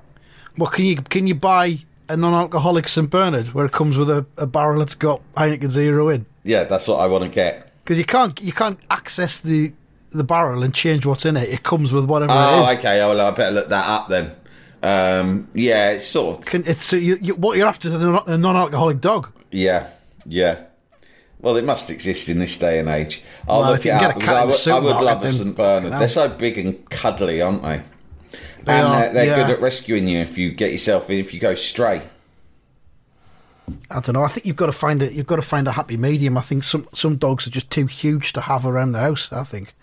Well, 0.58 0.70
can 0.70 0.86
you 0.86 0.98
can 0.98 1.26
you 1.28 1.34
buy 1.36 1.80
a 2.10 2.18
non-alcoholic 2.18 2.88
St 2.88 3.10
Bernard 3.10 3.54
where 3.54 3.66
it 3.66 3.72
comes 3.72 3.98
with 3.98 4.10
a, 4.10 4.26
a 4.38 4.48
barrel 4.48 4.80
that's 4.80 4.96
got 4.96 5.22
Heineken 5.36 5.70
Zero 5.70 6.10
in? 6.10 6.26
Yeah, 6.44 6.64
that's 6.66 6.88
what 6.88 6.98
I 7.00 7.08
want 7.08 7.24
to 7.24 7.30
get. 7.30 7.72
Because 7.84 7.98
you 7.98 8.06
can't 8.06 8.40
you 8.42 8.52
can't 8.52 8.80
access 8.90 9.40
the 9.40 9.74
the 10.12 10.24
barrel 10.24 10.64
and 10.64 10.74
change 10.74 11.06
what's 11.06 11.26
in 11.26 11.36
it. 11.38 11.50
It 11.50 11.64
comes 11.64 11.92
with 11.92 12.06
whatever 12.06 12.32
Oh, 12.36 12.64
it 12.70 12.74
is. 12.74 12.78
okay. 12.80 13.02
Oh, 13.02 13.10
well, 13.10 13.28
I 13.28 13.32
better 13.32 13.52
look 13.54 13.70
that 13.70 13.88
up 13.88 14.08
then. 14.08 14.32
Um, 14.82 15.48
yeah, 15.54 15.92
it's 15.92 16.06
sort 16.08 16.38
of. 16.40 16.46
Can, 16.46 16.64
it's 16.66 16.82
so 16.84 16.96
you, 16.96 17.18
you, 17.22 17.36
what 17.36 17.58
you're 17.58 17.68
after 17.68 17.88
is 17.90 17.96
a 17.96 18.00
non- 18.00 18.24
a 18.28 18.38
non-alcoholic 18.38 19.02
dog. 19.02 19.32
Yeah, 19.52 19.88
yeah. 20.26 20.64
Well, 21.40 21.58
it 21.58 21.66
must 21.66 21.90
exist 21.90 22.30
in 22.30 22.40
this 22.40 22.58
day 22.58 22.80
and 22.80 22.90
age. 22.90 23.22
I'll 23.48 23.62
Well, 23.62 23.72
look 23.74 23.86
it 23.86 23.90
up 23.90 24.16
a 24.16 24.20
cat 24.20 24.36
I 24.38 24.42
in 24.44 24.48
the 24.48 24.54
would, 24.54 24.68
I 24.74 24.80
would 24.80 25.04
love 25.06 25.24
a 25.24 25.30
St 25.30 25.56
Bernard. 25.56 25.94
They're 25.94 26.08
so 26.08 26.28
big 26.30 26.58
and 26.58 26.90
cuddly, 26.90 27.42
aren't 27.42 27.62
they? 27.62 27.82
They 28.64 28.74
and 28.74 28.88
are, 28.88 29.00
they're, 29.02 29.14
they're 29.14 29.26
yeah. 29.26 29.36
good 29.48 29.50
at 29.56 29.62
rescuing 29.62 30.08
you 30.08 30.20
if 30.20 30.38
you 30.38 30.52
get 30.52 30.72
yourself 30.72 31.10
in, 31.10 31.20
if 31.20 31.34
you 31.34 31.40
go 31.40 31.56
stray. 31.56 32.02
I 33.90 34.00
don't 34.00 34.14
know. 34.14 34.22
I 34.24 34.28
think 34.28 34.46
you've 34.46 34.56
got 34.56 34.68
to 34.68 34.72
find 34.72 35.02
it. 35.02 35.14
You've 35.14 35.26
got 35.26 35.38
to 35.38 35.42
find 35.42 35.68
a 35.68 35.72
happy 35.72 35.98
medium. 35.98 36.38
I 36.38 36.42
think 36.42 36.64
some 36.64 36.88
some 36.94 37.16
dogs 37.16 37.48
are 37.48 37.50
just 37.50 37.72
too 37.72 37.88
huge 37.88 38.34
to 38.34 38.42
have 38.42 38.64
around 38.66 38.92
the 38.92 39.00
house. 39.00 39.32
I 39.34 39.44
think 39.44 39.74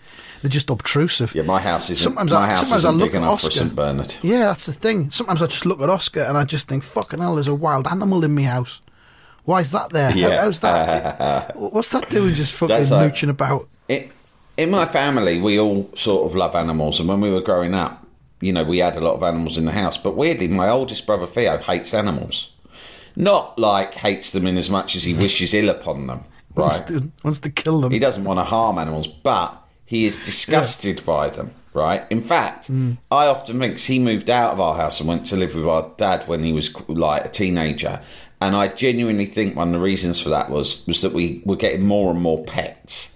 they're 0.41 0.49
just 0.49 0.69
obtrusive. 0.69 1.35
Yeah, 1.35 1.41
my 1.43 1.59
house 1.59 1.89
isn't. 1.89 2.01
Sometimes 2.03 2.31
my 2.31 2.37
I- 2.39 2.47
house 2.47 2.59
sometimes 2.61 2.83
isn't 2.85 2.95
look 2.97 3.09
big 3.11 3.15
at 3.15 3.23
enough 3.23 3.41
for 3.41 3.47
a 3.47 3.51
St 3.51 3.75
Bernard. 3.75 4.15
Yeah, 4.21 4.45
that's 4.45 4.67
the 4.67 4.71
thing. 4.73 5.09
Sometimes 5.09 5.41
I 5.41 5.47
just 5.47 5.65
look 5.65 5.81
at 5.81 5.89
Oscar 5.89 6.21
and 6.21 6.37
I 6.37 6.45
just 6.45 6.69
think, 6.69 6.83
fucking 6.83 7.19
hell, 7.19 7.35
there's 7.35 7.47
a 7.49 7.55
wild 7.55 7.87
animal 7.87 8.23
in 8.23 8.33
my 8.33 8.43
house. 8.43 8.79
Why 9.43 9.59
is 9.59 9.71
that 9.71 9.89
there? 9.89 10.11
How- 10.11 10.43
how's 10.43 10.61
that? 10.61 11.55
What's 11.57 11.89
that 11.89 12.09
doing 12.09 12.35
just 12.35 12.53
fucking 12.53 12.73
That's 12.77 12.91
like- 12.91 13.09
mooching 13.09 13.29
about? 13.29 13.67
It, 13.89 14.11
in 14.55 14.69
my 14.69 14.85
family, 14.85 15.41
we 15.41 15.59
all 15.59 15.89
sort 15.95 16.29
of 16.29 16.35
love 16.37 16.55
animals, 16.55 17.01
and 17.01 17.09
when 17.09 17.19
we 17.19 17.29
were 17.31 17.41
growing 17.41 17.73
up, 17.73 18.02
you 18.43 18.51
know, 18.51 18.63
we 18.63 18.79
had 18.79 18.95
a 18.95 19.01
lot 19.01 19.15
of 19.15 19.23
animals 19.23 19.57
in 19.57 19.65
the 19.65 19.71
house. 19.71 19.97
But 19.97 20.15
weirdly, 20.15 20.47
my 20.47 20.69
oldest 20.69 21.05
brother 21.05 21.25
Theo 21.25 21.57
hates 21.57 21.93
animals. 21.93 22.51
Not 23.15 23.57
like 23.59 23.93
hates 23.93 24.31
them 24.31 24.47
in 24.47 24.57
as 24.57 24.69
much 24.69 24.95
as 24.95 25.03
he 25.03 25.13
wishes 25.13 25.53
ill 25.53 25.69
upon 25.69 26.07
them, 26.07 26.23
Wants, 26.55 26.79
right? 26.79 26.87
to, 26.87 27.11
wants 27.23 27.39
to 27.41 27.49
kill 27.49 27.81
them. 27.81 27.91
He 27.91 27.99
doesn't 27.99 28.23
want 28.23 28.39
to 28.39 28.43
harm 28.43 28.79
animals, 28.79 29.07
but 29.07 29.63
he 29.85 30.05
is 30.05 30.17
disgusted 30.17 31.05
by 31.05 31.29
them, 31.29 31.51
right? 31.73 32.05
In 32.09 32.21
fact, 32.21 32.67
hmm. 32.67 32.93
I 33.11 33.27
often 33.27 33.59
think 33.59 33.79
he 33.79 33.99
moved 33.99 34.29
out 34.29 34.53
of 34.53 34.59
our 34.59 34.75
house 34.75 34.99
and 34.99 35.07
went 35.07 35.27
to 35.27 35.35
live 35.35 35.53
with 35.53 35.67
our 35.67 35.91
dad 35.97 36.27
when 36.27 36.43
he 36.43 36.51
was 36.51 36.73
like 36.89 37.25
a 37.25 37.29
teenager. 37.29 38.01
And 38.41 38.55
I 38.55 38.67
genuinely 38.67 39.27
think 39.27 39.55
one 39.55 39.69
of 39.69 39.73
the 39.75 39.79
reasons 39.79 40.19
for 40.19 40.29
that 40.29 40.49
was 40.49 40.85
was 40.87 41.01
that 41.01 41.13
we 41.13 41.43
were 41.45 41.55
getting 41.55 41.85
more 41.85 42.11
and 42.11 42.19
more 42.19 42.43
pets. 42.43 43.12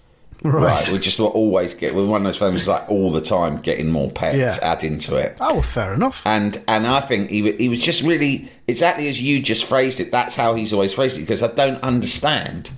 Right. 0.53 0.89
We 0.91 0.99
just 0.99 1.19
were 1.19 1.27
always 1.27 1.73
get. 1.73 1.93
We're 1.95 2.05
one 2.05 2.21
of 2.21 2.27
those 2.27 2.37
families 2.37 2.67
like 2.67 2.89
all 2.89 3.11
the 3.11 3.21
time 3.21 3.57
getting 3.57 3.89
more 3.91 4.09
pets, 4.11 4.37
Yeah. 4.37 4.57
adding 4.61 4.99
to 4.99 5.15
it. 5.17 5.35
Oh, 5.39 5.55
well, 5.55 5.61
fair 5.61 5.93
enough. 5.93 6.21
And 6.25 6.61
and 6.67 6.87
I 6.87 6.99
think 7.01 7.29
he 7.29 7.51
he 7.53 7.69
was 7.69 7.81
just 7.81 8.03
really 8.03 8.49
exactly 8.67 9.07
as 9.09 9.21
you 9.21 9.41
just 9.41 9.65
phrased 9.65 9.99
it. 9.99 10.11
That's 10.11 10.35
how 10.35 10.55
he's 10.55 10.73
always 10.73 10.93
phrased 10.93 11.17
it 11.17 11.21
because 11.21 11.43
I 11.43 11.47
don't 11.53 11.81
understand 11.83 12.71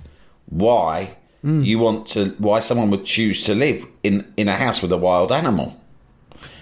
why 0.48 1.16
Hmm. 1.42 1.62
you 1.62 1.78
want 1.78 2.06
to 2.08 2.34
why 2.38 2.60
someone 2.60 2.90
would 2.90 3.04
choose 3.06 3.44
to 3.44 3.54
live 3.54 3.86
in 4.02 4.30
in 4.36 4.46
a 4.48 4.54
house 4.56 4.82
with 4.82 4.92
a 4.92 4.98
wild 4.98 5.32
animal. 5.32 5.74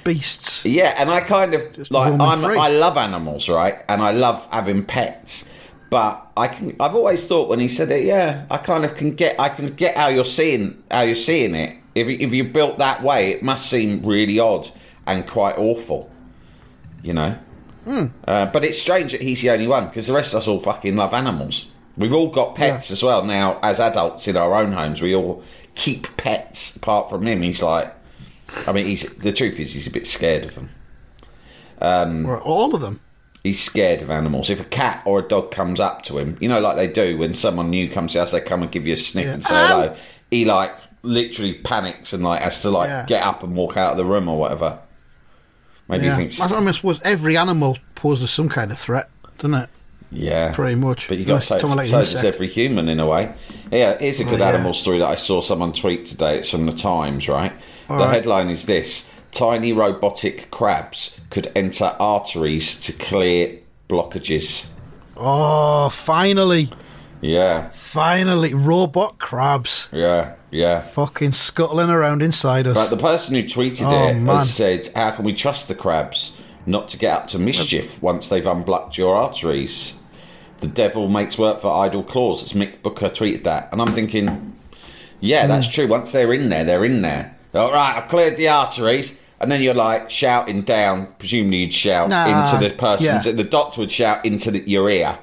Beasts. 0.05 0.64
Yeah, 0.64 0.94
and 0.97 1.11
I 1.11 1.21
kind 1.21 1.53
of 1.55 1.73
just 1.75 1.90
like 1.90 2.12
I'm 2.18 2.40
free. 2.40 2.57
I 2.59 2.68
love 2.68 2.97
animals, 2.97 3.49
right? 3.49 3.75
And 3.88 4.01
I 4.01 4.12
love 4.12 4.47
having 4.53 4.85
pets. 4.85 5.44
But 5.90 6.27
I 6.37 6.48
can 6.48 6.77
I've 6.81 6.94
always 6.94 7.27
thought 7.27 7.48
when 7.48 7.61
he 7.61 7.68
said 7.68 7.90
it, 7.90 8.05
yeah, 8.05 8.44
I 8.51 8.59
kind 8.59 8.85
of 8.85 8.94
can 8.94 9.14
get 9.14 9.38
I 9.40 9.48
can 9.48 9.68
get 9.74 9.96
how 9.96 10.09
you're 10.09 10.24
seeing 10.24 10.83
how 10.90 11.03
you're 11.03 11.14
seeing 11.14 11.55
it. 11.55 11.77
If 11.94 12.07
you- 12.07 12.18
if 12.20 12.33
you're 12.33 12.44
built 12.46 12.79
that 12.79 13.03
way, 13.03 13.31
it 13.31 13.42
must 13.42 13.68
seem 13.70 14.05
really 14.05 14.38
odd 14.38 14.68
and 15.07 15.27
quite 15.27 15.57
awful. 15.57 16.11
You 17.03 17.14
know? 17.14 17.38
Hmm. 17.85 18.07
Uh, 18.27 18.46
but 18.46 18.64
it's 18.64 18.79
strange 18.79 19.12
that 19.12 19.22
he's 19.22 19.40
the 19.40 19.51
only 19.51 19.66
one 19.66 19.87
because 19.88 20.07
the 20.07 20.12
rest 20.12 20.35
of 20.35 20.38
us 20.38 20.48
all 20.48 20.61
fucking 20.61 20.94
love 20.96 21.14
animals. 21.14 21.70
We've 21.96 22.12
all 22.12 22.29
got 22.29 22.55
pets 22.55 22.90
as 22.90 23.03
well 23.03 23.24
now. 23.24 23.59
As 23.62 23.81
adults 23.81 24.29
in 24.29 24.37
our 24.37 24.55
own 24.55 24.72
homes, 24.72 25.01
we 25.01 25.14
all 25.16 25.42
keep 25.74 26.16
pets. 26.18 26.77
Apart 26.77 27.09
from 27.11 27.27
him, 27.27 27.40
he's 27.42 27.62
like, 27.62 27.92
I 28.66 28.72
mean, 28.72 28.85
he's 28.85 29.03
the 29.16 29.33
truth 29.33 29.59
is 29.59 29.72
he's 29.72 29.87
a 29.87 29.90
bit 29.90 30.07
scared 30.07 30.44
of 30.44 30.55
them. 30.55 30.68
Right, 32.27 32.42
all 32.42 32.74
of 32.74 32.81
them. 32.83 33.01
He's 33.42 33.62
scared 33.62 34.03
of 34.03 34.11
animals. 34.11 34.51
If 34.51 34.61
a 34.61 34.64
cat 34.64 35.03
or 35.05 35.20
a 35.20 35.29
dog 35.29 35.51
comes 35.51 35.81
up 35.81 36.03
to 36.03 36.18
him, 36.18 36.37
you 36.40 36.48
know, 36.48 36.61
like 36.61 36.77
they 36.77 36.88
do 36.88 37.16
when 37.18 37.35
someone 37.35 37.70
new 37.70 37.88
comes 37.88 38.12
to 38.14 38.22
us, 38.22 38.33
they 38.33 38.40
come 38.40 38.62
and 38.62 38.70
give 38.70 38.87
you 38.87 38.94
a 38.94 38.96
sniff 38.96 39.27
Yeah. 39.27 39.33
and 39.35 39.42
say 39.42 39.66
hello. 39.68 39.96
He 40.31 40.44
like 40.44 40.72
literally 41.03 41.55
panics 41.55 42.12
and 42.12 42.24
like 42.24 42.42
has 42.42 42.61
to 42.62 42.70
like 42.70 42.88
Yeah. 42.88 43.07
get 43.07 43.22
up 43.22 43.42
and 43.42 43.55
walk 43.55 43.77
out 43.77 43.92
of 43.92 43.96
the 43.96 44.05
room 44.05 44.29
or 44.29 44.38
whatever. 44.38 44.79
Maybe 45.88 46.07
Yeah. 46.07 46.16
he 46.16 46.29
thinks, 46.29 46.40
I, 46.40 46.59
mean, 46.59 46.68
I 46.68 46.70
suppose 46.72 47.01
every 47.03 47.37
animal 47.37 47.77
poses 47.94 48.31
some 48.31 48.48
kind 48.48 48.70
of 48.70 48.79
threat, 48.79 49.09
doesn't 49.38 49.55
it? 49.55 49.70
yeah, 50.11 50.53
Pretty 50.55 50.74
much. 50.74 51.09
But 51.09 51.18
you 51.18 51.24
got 51.24 51.33
Unless 51.33 51.48
to 51.48 51.55
it's 51.55 51.62
so, 51.62 51.66
someone 51.68 51.79
like 51.79 51.87
so 51.88 51.98
does 51.98 52.24
every 52.24 52.48
human 52.48 52.88
in 52.88 52.98
a 53.01 53.07
way. 53.07 53.33
Yeah, 53.70 53.98
here's 53.98 54.20
a 54.20 54.24
oh, 54.24 54.31
good 54.31 54.40
yeah. 54.40 54.48
animal 54.48 54.72
story 54.74 54.98
that 54.98 55.09
I 55.09 55.14
saw 55.14 55.40
someone 55.40 55.72
tweet 55.72 56.07
today. 56.07 56.38
It's 56.38 56.51
from 56.51 56.66
the 56.66 56.72
Times, 56.72 57.29
right? 57.29 57.53
the 57.88 57.94
right. 57.94 58.11
headline 58.11 58.48
is 58.48 58.64
this: 58.64 59.09
Tiny 59.31 59.73
robotic 59.73 60.51
crabs 60.51 61.21
could 61.31 61.53
enter 61.55 61.95
arteries 62.01 62.77
to 62.81 62.93
clear 62.93 63.59
blockages. 63.88 64.67
Oh, 65.17 65.88
finally. 65.91 66.71
Yeah, 67.21 67.69
Finally. 67.71 68.55
Robot 68.55 69.19
crabs. 69.19 69.88
yeah, 69.93 70.35
yeah. 70.53 70.81
Fucking 70.81 71.33
scuttling 71.33 71.91
around 71.91 72.23
inside 72.23 72.67
us. 72.69 72.75
But 72.77 72.91
the 72.97 73.03
person 73.03 73.35
who 73.35 73.43
tweeted 73.43 73.87
Oh, 73.91 74.09
it 74.09 74.14
man. 74.14 74.37
has 74.37 74.55
said, 74.55 74.88
"How 74.95 75.11
can 75.11 75.25
we 75.25 75.35
trust 75.35 75.67
the 75.67 75.75
crabs 75.75 76.33
not 76.64 76.88
to 76.91 76.97
get 76.99 77.12
up 77.17 77.29
to 77.29 77.38
mischief 77.41 78.01
once 78.03 78.29
they've 78.29 78.47
unblocked 78.47 78.97
your 78.97 79.17
arteries? 79.17 79.95
The 80.61 80.69
devil 80.69 81.09
makes 81.09 81.37
work 81.37 81.61
for 81.61 81.85
idle 81.85 82.05
claws." 82.05 82.41
It's 82.43 82.53
Mick 82.53 82.83
Booker 82.83 83.09
tweeted 83.11 83.43
that, 83.45 83.69
and 83.73 83.83
I'm 83.83 83.95
thinking, 83.95 84.53
yeah, 85.21 85.43
Hmm. 85.43 85.49
that's 85.49 85.67
true. 85.67 85.88
Once 85.88 86.12
they're 86.12 86.33
in 86.33 86.49
there, 86.51 86.62
they're 86.62 86.85
in 86.85 87.03
there. 87.03 87.35
All 87.59 87.73
right, 87.73 87.97
I've 87.97 88.09
cleared 88.09 88.37
the 88.37 88.49
arteries. 88.49 89.18
And 89.40 89.53
then 89.53 89.61
you're 89.62 89.73
like 89.75 90.11
shouting 90.11 90.62
down, 90.62 91.14
presumably 91.18 91.59
you'd 91.59 91.73
shout 91.73 92.09
Nah, 92.09 92.27
into 92.53 92.68
the 92.68 92.75
person's, 92.75 93.25
yeah. 93.25 93.33
the 93.33 93.44
doctor 93.44 93.81
would 93.83 93.90
shout 93.90 94.25
into 94.27 94.51
the, 94.51 94.68
your 94.68 94.90
ear. 94.90 95.16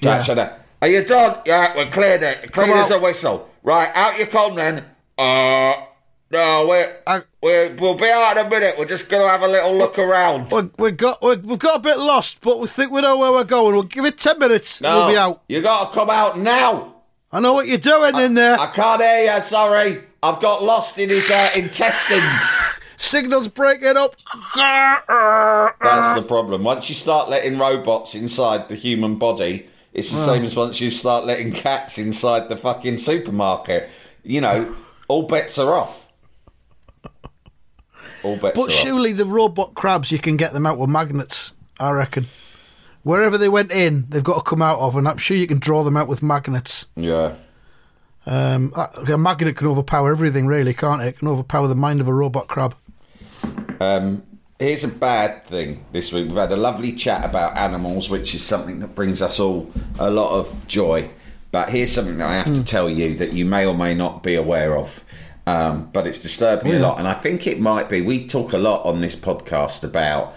Yeah. 0.00 0.56
Are 0.82 0.88
you 0.88 1.02
done? 1.04 1.38
Yeah, 1.46 1.74
we're 1.74 1.88
cleared 1.90 2.22
it. 2.22 2.52
Clear 2.52 2.66
Come 2.66 2.76
as 2.76 2.92
on. 2.92 2.98
a 2.98 3.02
whistle. 3.02 3.48
Right, 3.62 3.88
out 3.94 4.18
you 4.18 4.26
come 4.26 4.56
then. 4.56 4.84
Uh, 5.16 5.74
no, 6.30 6.66
we're, 6.68 6.94
I- 7.06 7.22
we're, 7.42 7.74
we'll 7.76 7.94
be 7.94 8.10
out 8.10 8.36
in 8.36 8.46
a 8.46 8.50
minute. 8.50 8.74
We're 8.78 8.84
just 8.84 9.08
going 9.08 9.22
to 9.22 9.28
have 9.30 9.40
a 9.42 9.48
little 9.48 9.74
look 9.74 9.98
around. 9.98 10.50
we 10.50 10.62
we 10.78 10.90
got 10.90 11.22
we 11.22 11.36
we've 11.36 11.58
got 11.58 11.76
a 11.76 11.82
bit 11.82 11.96
lost, 11.98 12.42
but 12.42 12.58
we 12.58 12.66
think 12.66 12.90
we 12.92 13.00
know 13.00 13.16
where 13.16 13.32
we're 13.32 13.44
going. 13.44 13.72
We'll 13.74 13.84
give 13.84 14.04
it 14.04 14.18
ten 14.18 14.38
minutes. 14.38 14.80
and 14.80 14.84
No, 14.90 14.98
We'll 15.06 15.08
be 15.14 15.16
out. 15.18 15.42
You 15.48 15.62
got 15.62 15.88
to 15.88 15.94
come 15.94 16.10
out 16.10 16.38
now. 16.38 16.96
I 17.32 17.40
know 17.40 17.54
what 17.54 17.66
you're 17.68 17.78
doing 17.78 18.16
in 18.18 18.34
there. 18.34 18.58
I 18.60 18.66
can't 18.66 19.00
hear 19.00 19.34
you. 19.34 19.40
Sorry, 19.40 20.02
I've 20.24 20.40
got 20.40 20.62
lost 20.62 20.98
in 20.98 21.10
his 21.10 21.30
uh, 21.30 21.50
intestines. 21.54 22.40
Signals 22.96 23.48
breaking 23.48 23.98
up. 23.98 24.16
That's 24.56 26.14
the 26.18 26.24
problem. 26.26 26.64
Once 26.64 26.88
you 26.88 26.94
start 26.94 27.28
letting 27.28 27.58
robots 27.58 28.14
inside 28.14 28.68
the 28.70 28.74
human 28.74 29.16
body, 29.16 29.68
it's 29.92 30.10
the 30.10 30.16
same 30.16 30.42
as 30.44 30.56
once 30.56 30.80
you 30.80 30.90
start 30.90 31.26
letting 31.26 31.52
cats 31.52 31.98
inside 31.98 32.48
the 32.48 32.56
fucking 32.56 32.96
supermarket. 32.96 33.90
You 34.22 34.40
know, 34.40 34.74
all 35.08 35.24
bets 35.24 35.58
are 35.58 35.74
off. 35.74 36.08
All 38.22 38.36
bets 38.36 38.56
are 38.56 38.62
But 38.62 38.70
off. 38.70 38.72
surely 38.72 39.12
the 39.12 39.26
robot 39.26 39.74
crabs, 39.74 40.10
you 40.10 40.18
can 40.18 40.38
get 40.38 40.54
them 40.54 40.64
out 40.64 40.78
with 40.78 40.88
magnets. 40.88 41.52
I 41.78 41.90
reckon. 41.90 42.26
Wherever 43.02 43.36
they 43.36 43.50
went 43.50 43.70
in, 43.70 44.06
they've 44.08 44.24
got 44.24 44.36
to 44.36 44.42
come 44.48 44.62
out 44.62 44.78
of, 44.78 44.96
and 44.96 45.06
I'm 45.06 45.18
sure 45.18 45.36
you 45.36 45.46
can 45.46 45.58
draw 45.58 45.82
them 45.84 45.98
out 45.98 46.08
with 46.08 46.22
magnets. 46.22 46.86
Yeah. 46.96 47.34
Um, 48.26 48.72
a 48.74 49.12
a 49.12 49.18
magnet 49.18 49.56
can 49.56 49.66
overpower 49.66 50.10
everything, 50.10 50.46
really, 50.46 50.74
can't 50.74 51.02
it? 51.02 51.08
It 51.08 51.18
can 51.18 51.28
overpower 51.28 51.68
the 51.68 51.74
mind 51.74 52.00
of 52.00 52.08
a 52.08 52.14
robot 52.14 52.48
crab. 52.48 52.74
Um, 53.80 54.22
here's 54.58 54.84
a 54.84 54.88
bad 54.88 55.44
thing 55.44 55.84
this 55.92 56.12
week. 56.12 56.28
We've 56.28 56.36
had 56.36 56.52
a 56.52 56.56
lovely 56.56 56.92
chat 56.92 57.24
about 57.24 57.56
animals, 57.56 58.08
which 58.08 58.34
is 58.34 58.44
something 58.44 58.80
that 58.80 58.94
brings 58.94 59.20
us 59.20 59.38
all 59.38 59.70
a 59.98 60.10
lot 60.10 60.30
of 60.30 60.66
joy. 60.66 61.10
But 61.50 61.70
here's 61.70 61.92
something 61.92 62.18
that 62.18 62.28
I 62.28 62.34
have 62.36 62.54
to 62.54 62.64
tell 62.64 62.90
you 62.90 63.14
that 63.16 63.32
you 63.32 63.44
may 63.44 63.64
or 63.66 63.74
may 63.76 63.94
not 63.94 64.22
be 64.22 64.34
aware 64.34 64.76
of. 64.76 65.04
Um, 65.46 65.90
but 65.92 66.06
it's 66.06 66.18
disturbed 66.18 66.64
me 66.64 66.74
a 66.74 66.78
lot. 66.80 66.98
And 66.98 67.06
I 67.06 67.12
think 67.12 67.46
it 67.46 67.60
might 67.60 67.88
be. 67.90 68.00
We 68.00 68.26
talk 68.26 68.54
a 68.54 68.58
lot 68.58 68.84
on 68.86 69.02
this 69.02 69.14
podcast 69.14 69.84
about, 69.84 70.34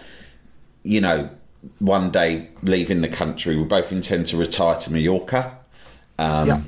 you 0.84 1.00
know, 1.00 1.30
one 1.80 2.12
day 2.12 2.50
leaving 2.62 3.02
the 3.02 3.08
country. 3.08 3.56
We 3.56 3.64
both 3.64 3.92
intend 3.92 4.28
to 4.28 4.38
retire 4.38 4.76
to 4.76 4.92
Mallorca 4.92 5.58
um, 6.20 6.48
Yeah. 6.48 6.62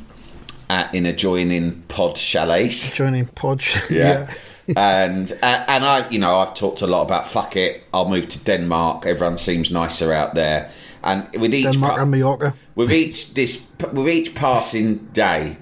At, 0.69 0.93
in 0.93 1.05
adjoining 1.05 1.81
pod 1.87 2.15
chalets 2.17 2.91
Joining 2.93 3.25
Podge. 3.25 3.75
yeah. 3.89 4.31
and 4.77 5.31
uh, 5.41 5.65
and 5.67 5.83
I, 5.83 6.07
you 6.09 6.19
know, 6.19 6.37
I've 6.37 6.53
talked 6.53 6.81
a 6.81 6.87
lot 6.87 7.01
about 7.01 7.27
fuck 7.27 7.55
it. 7.55 7.83
I'll 7.93 8.07
move 8.09 8.29
to 8.29 8.43
Denmark. 8.43 9.05
Everyone 9.05 9.37
seems 9.37 9.71
nicer 9.71 10.13
out 10.13 10.35
there. 10.35 10.69
And 11.03 11.27
with 11.39 11.53
each 11.55 11.63
Denmark 11.71 11.95
pa- 11.95 12.01
and 12.01 12.11
Mallorca. 12.11 12.53
with 12.75 12.91
each 12.91 13.33
this 13.33 13.65
with 13.93 14.07
each 14.09 14.35
passing 14.35 14.95
day, 15.13 15.57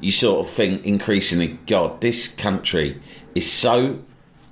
you 0.00 0.12
sort 0.12 0.46
of 0.46 0.52
think 0.52 0.84
increasingly, 0.84 1.58
God, 1.66 2.00
this 2.00 2.28
country 2.28 3.00
is 3.34 3.50
so 3.50 4.00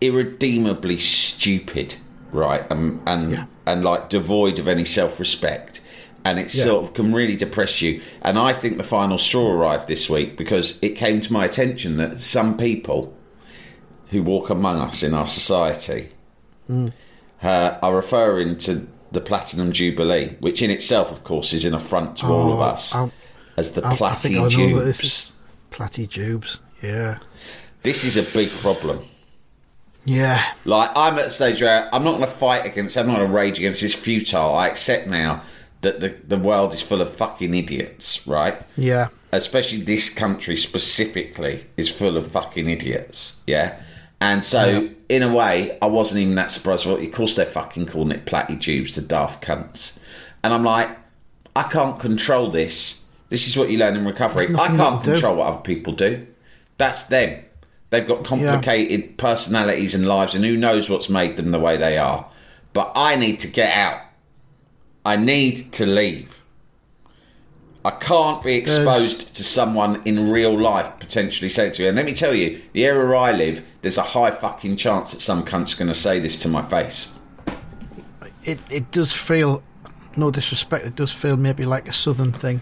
irredeemably 0.00 0.98
stupid, 0.98 1.96
right? 2.32 2.62
And 2.70 3.00
and 3.06 3.32
Yeah. 3.32 3.44
and 3.66 3.84
like 3.84 4.08
devoid 4.08 4.58
of 4.58 4.68
any 4.68 4.84
self 4.84 5.18
respect. 5.20 5.80
And 6.28 6.38
it 6.38 6.52
Yeah. 6.54 6.64
sort 6.64 6.84
of 6.84 6.92
can 6.94 7.14
really 7.14 7.36
depress 7.36 7.80
you. 7.80 8.02
And 8.20 8.38
I 8.38 8.52
think 8.52 8.76
the 8.76 8.82
final 8.82 9.16
straw 9.18 9.50
arrived 9.50 9.88
this 9.88 10.10
week 10.10 10.36
because 10.36 10.78
it 10.82 10.90
came 10.90 11.20
to 11.22 11.32
my 11.32 11.44
attention 11.46 11.96
that 11.96 12.20
some 12.20 12.56
people 12.58 13.14
who 14.10 14.22
walk 14.22 14.50
among 14.50 14.78
us 14.80 15.02
in 15.02 15.14
our 15.14 15.26
society 15.26 16.08
Hmm. 16.66 16.88
uh, 17.42 17.72
are 17.82 17.94
referring 17.96 18.56
to 18.58 18.86
the 19.10 19.20
Platinum 19.22 19.72
Jubilee, 19.72 20.36
which 20.40 20.60
in 20.60 20.70
itself, 20.70 21.10
of 21.10 21.24
course, 21.24 21.54
is 21.54 21.64
an 21.64 21.72
affront 21.72 22.16
to 22.18 22.26
all 22.26 22.52
of 22.52 22.58
Oh, 22.60 22.62
us 22.62 22.94
um, 22.94 23.10
as 23.56 23.70
the 23.72 23.82
I, 23.86 23.92
I 23.92 24.14
think 24.14 24.34
I 24.36 24.38
know 24.40 24.48
Platty 24.48 24.74
that 24.78 24.84
this 24.84 25.00
Jubes. 25.00 25.30
Platty 25.70 26.06
Jubes. 26.08 26.58
Yeah. 26.82 27.18
This 27.84 28.04
is 28.04 28.16
a 28.18 28.22
big 28.22 28.50
problem. 28.50 28.98
Yeah. 30.04 30.42
Like, 30.64 30.90
I'm 30.96 31.18
at 31.18 31.26
a 31.26 31.30
stage 31.30 31.60
where 31.62 31.88
I'm 31.94 32.04
not 32.04 32.12
going 32.12 32.22
to 32.22 32.26
fight 32.26 32.66
against, 32.66 32.96
I'm 32.98 33.06
not 33.06 33.16
going 33.16 33.28
to 33.28 33.34
rage 33.34 33.58
against 33.58 33.82
it's 33.82 33.94
futile. 33.94 34.54
I 34.54 34.66
accept 34.68 35.06
now 35.06 35.42
that 35.82 36.00
the, 36.00 36.08
the 36.26 36.36
world 36.36 36.72
is 36.72 36.82
full 36.82 37.00
of 37.00 37.14
fucking 37.14 37.54
idiots, 37.54 38.26
right? 38.26 38.56
Yeah. 38.76 39.08
especially 39.32 39.78
this 39.78 40.08
country 40.08 40.56
specifically 40.56 41.66
is 41.76 41.90
full 41.90 42.16
of 42.16 42.26
fucking 42.30 42.68
idiots 42.68 43.40
yeah? 43.46 43.78
And 44.20 44.44
so 44.44 44.88
in 45.08 45.22
a 45.22 45.32
way 45.32 45.78
i 45.80 45.86
wasn't 45.86 46.20
even 46.22 46.34
that 46.34 46.50
surprised 46.50 46.86
well 46.86 46.96
of 46.96 47.12
course 47.12 47.34
they're 47.34 47.46
fucking 47.46 47.86
calling 47.86 48.10
it 48.10 48.24
platty 48.26 48.60
tubes 48.60 48.94
the 48.94 49.02
daft 49.02 49.44
cunts. 49.44 49.98
And 50.42 50.52
i'm 50.54 50.64
like 50.64 50.88
i 51.54 51.62
can't 51.64 51.98
control 52.00 52.50
this. 52.50 53.04
This 53.28 53.46
is 53.46 53.56
what 53.56 53.70
you 53.70 53.78
learn 53.78 53.96
in 53.96 54.06
recovery. 54.06 54.46
I 54.46 54.68
can't 54.68 54.78
can 54.78 55.02
do. 55.02 55.12
control 55.12 55.36
what 55.36 55.48
other 55.48 55.60
people 55.60 55.92
do. 55.92 56.26
That's 56.78 57.04
them. 57.04 57.44
They've 57.90 58.06
got 58.06 58.24
complicated 58.24 59.18
personalities 59.18 59.94
and 59.94 60.06
lives 60.06 60.34
and 60.34 60.44
who 60.44 60.56
knows 60.56 60.88
what's 60.88 61.08
made 61.10 61.36
them 61.36 61.50
the 61.50 61.58
way 61.60 61.76
they 61.76 61.98
are. 61.98 62.26
But 62.72 62.92
i 62.94 63.16
need 63.16 63.40
to 63.40 63.48
get 63.48 63.76
out 63.76 64.00
i 65.04 65.16
need 65.16 65.72
to 65.72 65.86
leave 65.86 66.34
I 67.84 67.92
can't 67.92 68.42
be 68.42 68.54
exposed 68.56 69.34
to 69.36 69.44
someone 69.44 70.02
in 70.04 70.30
real 70.30 70.58
life 70.58 70.92
potentially 70.98 71.48
saying 71.48 71.72
to 71.72 71.82
me, 71.82 71.88
and 71.88 71.96
let 71.96 72.04
me 72.04 72.12
tell 72.12 72.34
you, 72.34 72.60
the 72.72 72.84
area 72.84 73.16
I 73.16 73.32
live, 73.32 73.64
there's 73.80 73.96
a 73.96 74.02
high 74.02 74.30
fucking 74.32 74.76
chance 74.76 75.12
that 75.12 75.20
some 75.22 75.42
cunt's 75.42 75.74
going 75.74 75.88
to 75.88 75.94
say 75.94 76.18
this 76.18 76.38
to 76.40 76.48
my 76.48 76.62
face. 76.68 77.14
It 78.44 78.58
it 78.70 78.90
does 78.90 79.12
feel, 79.12 79.62
no 80.16 80.30
disrespect, 80.30 80.86
it 80.86 80.96
does 80.96 81.12
feel 81.12 81.36
maybe 81.36 81.64
like 81.64 81.88
a 81.88 81.92
southern 81.92 82.32
thing. 82.32 82.60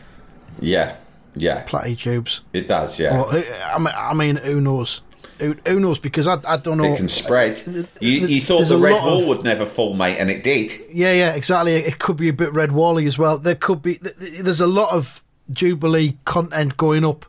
Yeah, 0.61 0.96
Yeah, 1.35 1.64
Platypubes. 1.64 2.42
it 2.53 2.68
does. 2.68 3.01
Yeah, 3.01 3.18
Or, 3.18 3.27
uh, 3.35 3.88
I 3.96 4.14
mean, 4.14 4.37
who 4.37 4.61
knows? 4.61 5.01
Who, 5.38 5.55
who 5.66 5.81
knows? 5.81 5.99
Because 5.99 6.27
I, 6.27 6.38
I 6.46 6.57
don't 6.57 6.79
know. 6.79 6.85
it 6.85 6.96
can 6.96 7.09
spread. 7.09 7.62
You, 8.01 8.27
you 8.27 8.40
thought 8.40 8.66
the 8.66 8.79
red 8.79 8.92
wall 9.03 9.22
of- 9.22 9.29
would 9.29 9.44
never 9.44 9.66
fall, 9.66 9.94
mate, 9.94 10.18
and 10.18 10.31
it 10.31 10.42
did. 10.42 10.72
Yeah, 10.90 11.12
yeah, 11.12 11.35
exactly. 11.35 11.75
It 11.75 11.99
could 11.99 12.16
be 12.16 12.29
a 12.29 12.33
bit 12.33 12.53
red 12.53 12.72
wally 12.72 13.07
as 13.07 13.18
well. 13.18 13.38
There 13.38 13.55
could 13.55 13.83
be. 13.83 13.96
th- 13.96 14.16
th- 14.16 14.38
There's 14.40 14.61
a 14.61 14.66
lot 14.66 14.92
of 14.92 15.22
Jubilee 15.53 16.16
content 16.25 16.77
going 16.77 17.05
up 17.05 17.27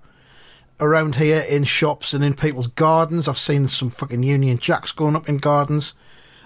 around 0.80 1.16
here 1.16 1.44
in 1.50 1.64
shops 1.64 2.14
and 2.14 2.24
in 2.24 2.34
people's 2.34 2.68
gardens. 2.68 3.28
I've 3.28 3.38
seen 3.38 3.68
some 3.68 3.90
fucking 3.90 4.24
Union 4.24 4.58
Jacks 4.58 4.92
going 4.92 5.16
up 5.16 5.28
in 5.28 5.38
gardens. 5.38 5.94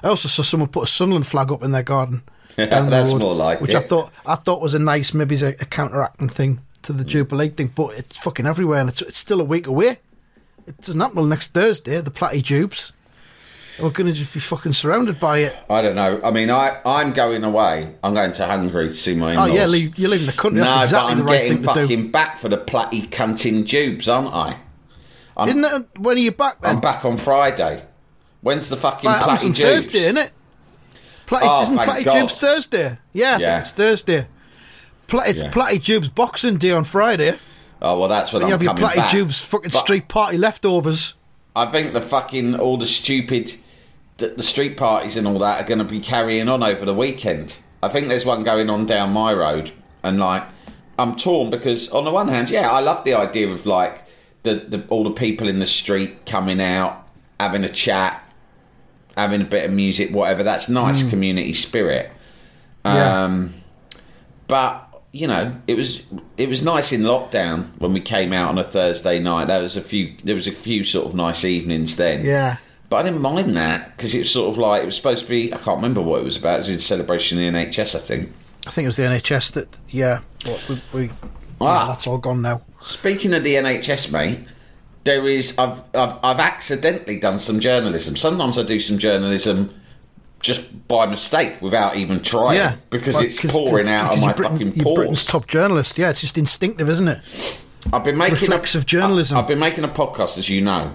I 0.03 0.07
also 0.07 0.27
saw 0.27 0.41
someone 0.41 0.69
put 0.69 0.85
a 0.85 0.87
Sunderland 0.87 1.27
flag 1.27 1.51
up 1.51 1.63
in 1.63 1.71
their 1.71 1.83
garden. 1.83 2.23
That's 2.55 3.11
road, 3.11 3.21
more 3.21 3.35
like 3.35 3.61
which 3.61 3.75
I 3.75 3.81
thought 3.81 4.11
I 4.25 4.35
thought 4.35 4.61
was 4.61 4.73
a 4.73 4.79
nice, 4.79 5.13
maybe 5.13 5.35
a, 5.35 5.49
a 5.49 5.65
counteracting 5.65 6.27
thing 6.27 6.61
to 6.81 6.93
the 6.93 7.03
mm. 7.03 7.07
Jubilee 7.07 7.49
thing. 7.49 7.71
But 7.73 7.97
it's 7.97 8.17
fucking 8.17 8.45
everywhere, 8.45 8.81
and 8.81 8.89
it's 8.89 9.01
it's 9.01 9.17
still 9.17 9.39
a 9.39 9.45
week 9.45 9.67
away. 9.67 9.99
It 10.67 10.77
doesn't 10.81 10.99
happen 11.01 11.29
next 11.29 11.53
Thursday. 11.53 11.99
The 12.01 12.11
Platty 12.11 12.41
Jubes. 12.41 12.91
We're 13.81 13.89
going 13.89 14.07
to 14.07 14.13
just 14.13 14.33
be 14.33 14.39
fucking 14.39 14.73
surrounded 14.73 15.19
by 15.19 15.39
it. 15.39 15.57
I 15.69 15.81
don't 15.81 15.95
know. 15.95 16.19
I 16.23 16.29
mean, 16.31 16.51
I 16.51 16.79
I'm 16.85 17.13
going 17.13 17.43
away. 17.43 17.95
I'm 18.03 18.13
going 18.13 18.31
to 18.33 18.45
Hungary 18.45 18.89
to 18.89 18.93
see 18.93 19.15
my 19.15 19.29
Oh 19.35 19.43
in-laws. 19.45 19.57
yeah, 19.57 19.65
leave, 19.65 19.97
you're 19.97 20.09
leaving 20.09 20.27
the 20.27 20.33
country. 20.33 20.59
no, 20.59 20.65
That's 20.65 20.91
exactly 20.91 21.07
but 21.07 21.11
I'm 21.11 21.17
the 21.17 21.23
right 21.23 21.41
getting 21.47 21.63
fucking 21.63 22.11
back 22.11 22.37
for 22.37 22.49
the 22.49 22.57
platty 22.57 23.09
cunting 23.09 23.65
tubes, 23.67 24.07
aren't 24.07 24.33
I? 24.35 24.59
I'm, 25.37 25.49
Isn't 25.49 25.65
it? 25.65 25.85
When 25.99 26.17
are 26.17 26.19
you 26.19 26.31
back 26.33 26.61
then? 26.61 26.75
I'm 26.75 26.81
back 26.81 27.05
on 27.05 27.17
Friday. 27.17 27.83
When's 28.41 28.69
the 28.69 28.77
fucking 28.77 29.09
Like, 29.09 29.25
on 29.27 29.37
tubes? 29.39 29.59
Thursday, 29.59 29.99
isn't 29.99 30.17
it? 30.17 30.33
Platty, 31.25 31.39
Oh, 31.43 31.61
isn't 31.63 31.77
Platty 31.77 32.03
God. 32.03 32.19
Tubes 32.19 32.33
Thursday? 32.39 32.97
Yeah, 33.13 33.37
I 33.37 33.39
Yeah. 33.39 33.53
think 33.55 33.61
it's 33.61 33.71
Thursday. 33.71 34.27
It's 35.13 35.39
Yeah. 35.39 35.49
Platty 35.51 35.83
Tubes 35.83 36.09
Boxing 36.09 36.57
Day 36.57 36.71
on 36.71 36.83
Friday. 36.83 37.37
Oh 37.81 37.99
well, 37.99 38.09
that's 38.09 38.31
when 38.31 38.41
you 38.41 38.47
I'm 38.47 38.51
have 38.51 38.61
your 38.61 38.73
coming 38.75 38.95
back. 38.95 39.11
Tubes 39.11 39.39
fucking 39.39 39.71
But 39.71 39.79
street 39.79 40.07
party 40.07 40.37
leftovers. 40.37 41.15
I 41.55 41.65
think 41.65 41.93
the 41.93 42.01
fucking 42.01 42.55
all 42.55 42.77
the 42.77 42.85
stupid, 42.85 43.53
the, 44.17 44.27
the 44.29 44.43
street 44.43 44.77
parties 44.77 45.17
and 45.17 45.27
all 45.27 45.39
that 45.39 45.63
are 45.63 45.67
going 45.67 45.79
to 45.79 45.85
be 45.85 45.99
carrying 45.99 46.47
on 46.47 46.63
over 46.63 46.85
the 46.85 46.93
weekend. 46.93 47.57
I 47.83 47.89
think 47.89 48.07
there's 48.07 48.25
one 48.25 48.43
going 48.43 48.69
on 48.69 48.85
down 48.85 49.11
my 49.11 49.33
road, 49.33 49.71
and 50.03 50.19
like 50.19 50.43
I'm 50.99 51.15
torn 51.15 51.49
because 51.49 51.89
on 51.89 52.05
the 52.05 52.11
one 52.11 52.27
hand, 52.27 52.49
yeah, 52.49 52.69
I 52.69 52.81
love 52.81 53.03
the 53.03 53.15
idea 53.15 53.49
of 53.49 53.65
like 53.65 54.05
the, 54.43 54.55
the 54.55 54.85
all 54.89 55.03
the 55.03 55.11
people 55.11 55.47
in 55.47 55.59
the 55.59 55.65
street 55.65 56.25
coming 56.25 56.61
out, 56.61 57.07
having 57.39 57.63
a 57.63 57.69
chat, 57.69 58.23
having 59.17 59.41
a 59.41 59.45
bit 59.45 59.65
of 59.65 59.71
music, 59.71 60.11
whatever. 60.11 60.43
That's 60.43 60.69
nice 60.69 61.07
community 61.09 61.53
spirit. 61.53 62.11
Yeah. 62.85 63.23
Um, 63.23 63.55
but 64.47 64.87
you 65.11 65.27
know, 65.27 65.55
it 65.67 65.75
was 65.75 66.03
it 66.37 66.47
was 66.49 66.63
nice 66.63 66.91
in 66.91 67.01
lockdown 67.01 67.67
when 67.79 67.93
we 67.93 67.99
came 67.99 68.33
out 68.33 68.49
on 68.49 68.57
a 68.57 68.63
Thursday 68.63 69.19
night. 69.19 69.45
There 69.45 69.61
was 69.61 69.77
a 69.77 69.81
few 69.81 70.15
there 70.23 70.35
was 70.35 70.47
a 70.47 70.51
few 70.51 70.83
sort 70.83 71.07
of 71.07 71.15
nice 71.15 71.43
evenings 71.45 71.97
then. 71.97 72.25
Yeah. 72.25 72.57
But 72.89 72.97
I 72.97 73.03
didn't 73.03 73.21
mind 73.21 73.55
that 73.55 73.95
because 73.95 74.13
it 74.13 74.19
was 74.19 74.31
sort 74.31 74.49
of 74.49 74.57
like 74.57 74.83
it 74.83 74.85
was 74.85 74.95
supposed 74.97 75.23
to 75.23 75.29
be. 75.29 75.53
I 75.53 75.57
can't 75.57 75.77
remember 75.77 76.01
what 76.01 76.21
it 76.21 76.25
was 76.25 76.37
about. 76.37 76.55
It 76.55 76.67
was 76.67 76.69
a 76.69 76.81
celebration 76.81 77.39
in 77.39 77.53
the 77.53 77.59
NHS, 77.65 77.95
I 77.95 77.99
think. 77.99 78.33
I 78.67 78.69
think 78.69 78.83
it 78.85 78.89
was 78.89 78.97
the 78.97 79.03
NHS 79.03 79.53
that. 79.53 79.77
Yeah, 79.89 80.19
but 80.43 80.69
we, 80.69 80.81
we 80.93 81.09
Ah. 81.61 81.81
yeah, 81.83 81.87
that's 81.93 82.07
all 82.07 82.17
gone 82.17 82.41
now. 82.41 82.61
Speaking 82.81 83.33
of 83.33 83.43
the 83.43 83.55
NHS, 83.55 84.11
mate, 84.11 84.39
there 85.03 85.27
is 85.27 85.57
I've, 85.57 85.81
I've 85.93 86.17
I've 86.23 86.39
accidentally 86.39 87.19
done 87.19 87.39
some 87.39 87.59
journalism. 87.59 88.15
Sometimes 88.15 88.57
I 88.59 88.63
do 88.63 88.79
some 88.79 88.97
journalism 88.97 89.73
just 90.41 90.87
by 90.87 91.05
mistake 91.05 91.61
without 91.61 91.95
even 91.95 92.21
trying. 92.21 92.57
Yeah, 92.57 92.75
because 92.89 93.15
Well, 93.15 93.23
it's 93.23 93.45
pouring 93.45 93.87
out 93.87 94.13
of 94.13 94.21
my 94.21 94.33
Britain- 94.33 94.57
fucking 94.57 94.73
you're 94.75 94.83
pores. 94.83 94.97
Britain's 94.97 95.25
top 95.25 95.47
journalist. 95.47 95.97
Yeah, 95.97 96.09
it's 96.09 96.21
just 96.21 96.37
instinctive, 96.37 96.89
isn't 96.89 97.07
it? 97.07 97.59
I've 97.93 98.03
been 98.03 98.17
making 98.17 98.51
a, 98.51 98.59
journalism. 98.81 99.37
I, 99.37 99.41
have 99.41 99.47
been 99.47 99.59
making 99.59 99.83
a 99.83 99.87
podcast, 99.87 100.37
as 100.37 100.49
you 100.49 100.61
know, 100.61 100.93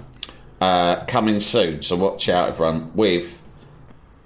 uh, 0.60 1.04
coming 1.06 1.40
soon. 1.40 1.82
So 1.82 1.96
watch 1.96 2.28
out, 2.28 2.48
everyone. 2.48 2.92
With 2.94 3.42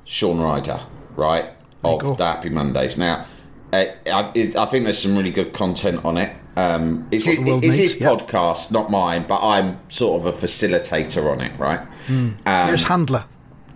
Shaun 0.04 0.40
Ryder, 0.40 0.80
right 1.16 1.50
of 1.84 2.18
the 2.18 2.26
Happy 2.26 2.50
Mondays. 2.50 2.98
Now, 2.98 3.26
uh, 3.72 3.86
I, 4.06 4.32
I 4.34 4.66
think 4.66 4.84
there's 4.84 4.98
some 4.98 5.16
really 5.16 5.30
good 5.30 5.52
content 5.52 6.04
on 6.04 6.18
it. 6.18 6.36
Um, 6.56 7.08
it's 7.10 7.26
the 7.26 7.42
world 7.42 7.64
it's 7.64 7.76
his 7.76 8.00
yeah. 8.00 8.08
podcast, 8.08 8.70
not 8.72 8.90
mine, 8.90 9.24
but 9.26 9.40
I'm 9.42 9.78
sort 9.88 10.20
of 10.20 10.26
a 10.26 10.36
facilitator 10.36 11.30
on 11.30 11.40
it, 11.40 11.56
right? 11.58 11.80
Um, 12.08 12.36
You're 12.46 12.76
his 12.76 12.84
handler. 12.84 13.24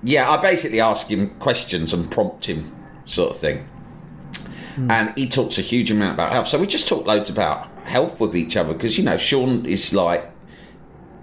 Yeah, 0.04 0.30
I 0.30 0.40
basically 0.40 0.80
ask 0.80 1.08
him 1.08 1.30
questions 1.38 1.92
and 1.92 2.10
prompt 2.10 2.44
him, 2.44 2.74
sort 3.06 3.30
of 3.30 3.38
thing. 3.38 3.66
Hmm. 4.74 4.90
And 4.90 5.12
he 5.16 5.28
talks 5.28 5.58
a 5.58 5.62
huge 5.62 5.90
amount 5.90 6.14
about 6.14 6.32
health. 6.32 6.48
So 6.48 6.58
we 6.60 6.66
just 6.66 6.88
talk 6.88 7.06
loads 7.06 7.30
about 7.30 7.68
health 7.84 8.20
with 8.20 8.36
each 8.36 8.56
other 8.56 8.74
because 8.74 8.98
you 8.98 9.04
know 9.04 9.16
Shaun 9.16 9.66
is 9.66 9.92
like 9.92 10.30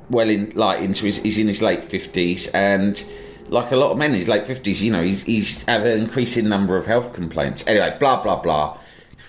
well 0.10 0.30
in 0.30 0.52
like 0.56 0.82
into 0.82 1.06
his 1.06 1.18
he's 1.18 1.38
in 1.38 1.48
his 1.48 1.62
late 1.62 1.86
fifties 1.86 2.48
and 2.50 3.04
like 3.52 3.72
a 3.72 3.76
lot 3.76 3.92
of 3.92 3.98
men 3.98 4.12
in 4.12 4.18
his 4.18 4.30
late 4.30 4.48
fifties, 4.48 4.82
you 4.82 4.92
know, 4.92 5.04
he's 5.04 5.24
he's 5.24 5.64
had 5.64 5.86
an 5.86 6.00
increasing 6.00 6.48
number 6.48 6.78
of 6.78 6.86
health 6.86 7.14
complaints. 7.14 7.66
Anyway, 7.68 7.96
blah 8.00 8.24
blah 8.24 8.38
blah. 8.38 8.78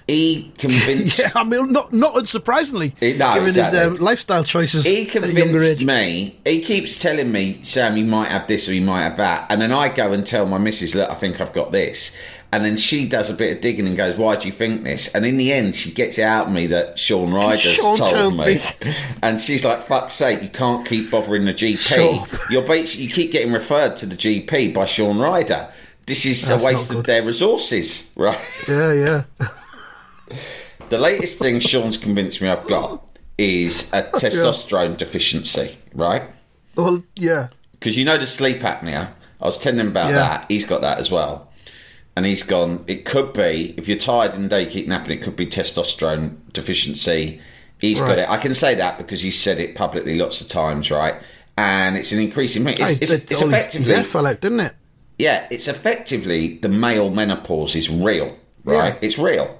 He 0.06 0.52
convinced 0.58 1.18
Yeah, 1.20 1.30
I 1.34 1.44
mean, 1.44 1.72
not 1.72 1.92
not 1.92 2.14
unsurprisingly, 2.14 2.92
Eh, 3.00 3.16
no, 3.16 3.34
given 3.34 3.48
exactly. 3.48 3.78
his 3.78 3.88
um, 3.88 3.96
lifestyle 3.96 4.44
choices 4.44 4.84
he 4.84 5.04
convinced 5.04 5.82
me. 5.82 6.38
He 6.44 6.60
keeps 6.62 7.00
telling 7.00 7.30
me, 7.30 7.60
Sam, 7.62 7.96
you 7.96 8.04
might 8.04 8.28
have 8.28 8.46
this 8.48 8.68
or 8.68 8.74
you 8.74 8.82
might 8.82 9.02
have 9.02 9.16
that, 9.18 9.46
and 9.50 9.60
then 9.60 9.72
I 9.72 9.88
go 9.88 10.12
and 10.12 10.26
tell 10.26 10.46
my 10.46 10.58
missus, 10.58 10.94
look, 10.94 11.08
I 11.10 11.14
think 11.14 11.40
I've 11.40 11.52
got 11.52 11.72
this, 11.72 12.12
and 12.52 12.64
then 12.66 12.76
she 12.76 13.08
does 13.08 13.30
a 13.30 13.34
bit 13.34 13.56
of 13.56 13.62
digging 13.62 13.86
and 13.86 13.96
goes, 13.96 14.16
why 14.16 14.36
do 14.36 14.46
you 14.46 14.52
think 14.52 14.82
this? 14.84 15.08
And 15.14 15.24
in 15.24 15.38
the 15.38 15.52
end, 15.52 15.74
she 15.74 15.90
gets 15.90 16.18
it 16.18 16.22
out 16.22 16.48
of 16.48 16.52
me 16.52 16.66
that 16.66 16.98
Shaun 16.98 17.32
Ryder's 17.32 17.62
Shaun 17.62 17.96
told, 17.96 18.10
told 18.10 18.36
me. 18.36 18.56
me. 18.56 18.62
and 19.22 19.40
she's 19.40 19.64
like, 19.64 19.84
fuck's 19.84 20.12
sake, 20.12 20.42
you 20.42 20.50
can't 20.50 20.86
keep 20.86 21.10
bothering 21.10 21.46
the 21.46 21.54
GP. 21.54 21.78
Sure. 21.78 22.26
You're 22.50 22.74
you 22.74 23.08
keep 23.08 23.32
getting 23.32 23.54
referred 23.54 23.96
to 23.98 24.06
the 24.06 24.16
GP 24.16 24.74
by 24.74 24.84
Shaun 24.84 25.18
Ryder. 25.18 25.72
This 26.04 26.26
is 26.26 26.46
That's 26.46 26.62
a 26.62 26.66
waste 26.66 26.92
of 26.92 27.04
their 27.04 27.22
resources, 27.22 28.12
right? 28.16 28.38
Yeah, 28.68 28.92
yeah. 28.92 29.22
The 30.88 30.98
latest 30.98 31.38
thing 31.38 31.60
Shaun's 31.60 31.96
convinced 31.96 32.40
me 32.42 32.48
I've 32.48 32.66
got 32.68 33.02
is 33.38 33.92
a 33.92 34.02
testosterone 34.14 34.96
deficiency, 34.96 35.78
right? 35.94 36.22
Well, 36.76 37.02
yeah. 37.16 37.48
Because 37.72 37.96
you 37.96 38.04
know 38.04 38.18
the 38.18 38.26
sleep 38.26 38.60
apnea. 38.60 39.08
I 39.40 39.44
was 39.46 39.58
telling 39.58 39.80
him 39.80 39.88
about 39.88 40.10
Yeah. 40.10 40.18
that. 40.18 40.44
He's 40.48 40.64
got 40.64 40.82
that 40.82 40.98
as 40.98 41.10
well. 41.10 41.50
And 42.14 42.26
he's 42.26 42.42
gone, 42.42 42.84
it 42.86 43.04
could 43.06 43.32
be, 43.32 43.74
if 43.78 43.88
you're 43.88 43.96
tired 43.98 44.34
in 44.34 44.42
the 44.42 44.48
day, 44.48 44.66
keep 44.66 44.86
napping, 44.86 45.18
it 45.18 45.22
could 45.22 45.34
be 45.34 45.46
testosterone 45.46 46.36
deficiency. 46.52 47.40
He's 47.78 47.98
got 47.98 48.18
it. 48.18 48.28
I 48.28 48.36
can 48.36 48.54
say 48.54 48.74
that 48.76 48.98
because 48.98 49.22
he's 49.22 49.40
said 49.40 49.58
it 49.58 49.74
publicly 49.74 50.16
lots 50.16 50.40
of 50.40 50.48
times, 50.48 50.90
right? 50.90 51.14
And 51.56 51.96
it's 51.96 52.12
an 52.12 52.20
increasing. 52.20 52.66
It's, 52.68 52.78
Hey, 52.78 52.98
it's, 53.00 53.10
that- 53.10 53.30
it's 53.30 53.40
effectively. 53.42 54.02
fell 54.04 54.26
out, 54.26 54.40
didn't 54.40 54.60
it? 54.60 54.74
Yeah, 55.18 55.46
it's 55.50 55.68
effectively 55.68 56.58
the 56.58 56.68
male 56.68 57.10
menopause 57.10 57.74
is 57.74 57.88
real, 57.90 58.36
right? 58.64 58.94
Yeah. 58.94 58.98
It's 59.00 59.18
real, 59.18 59.58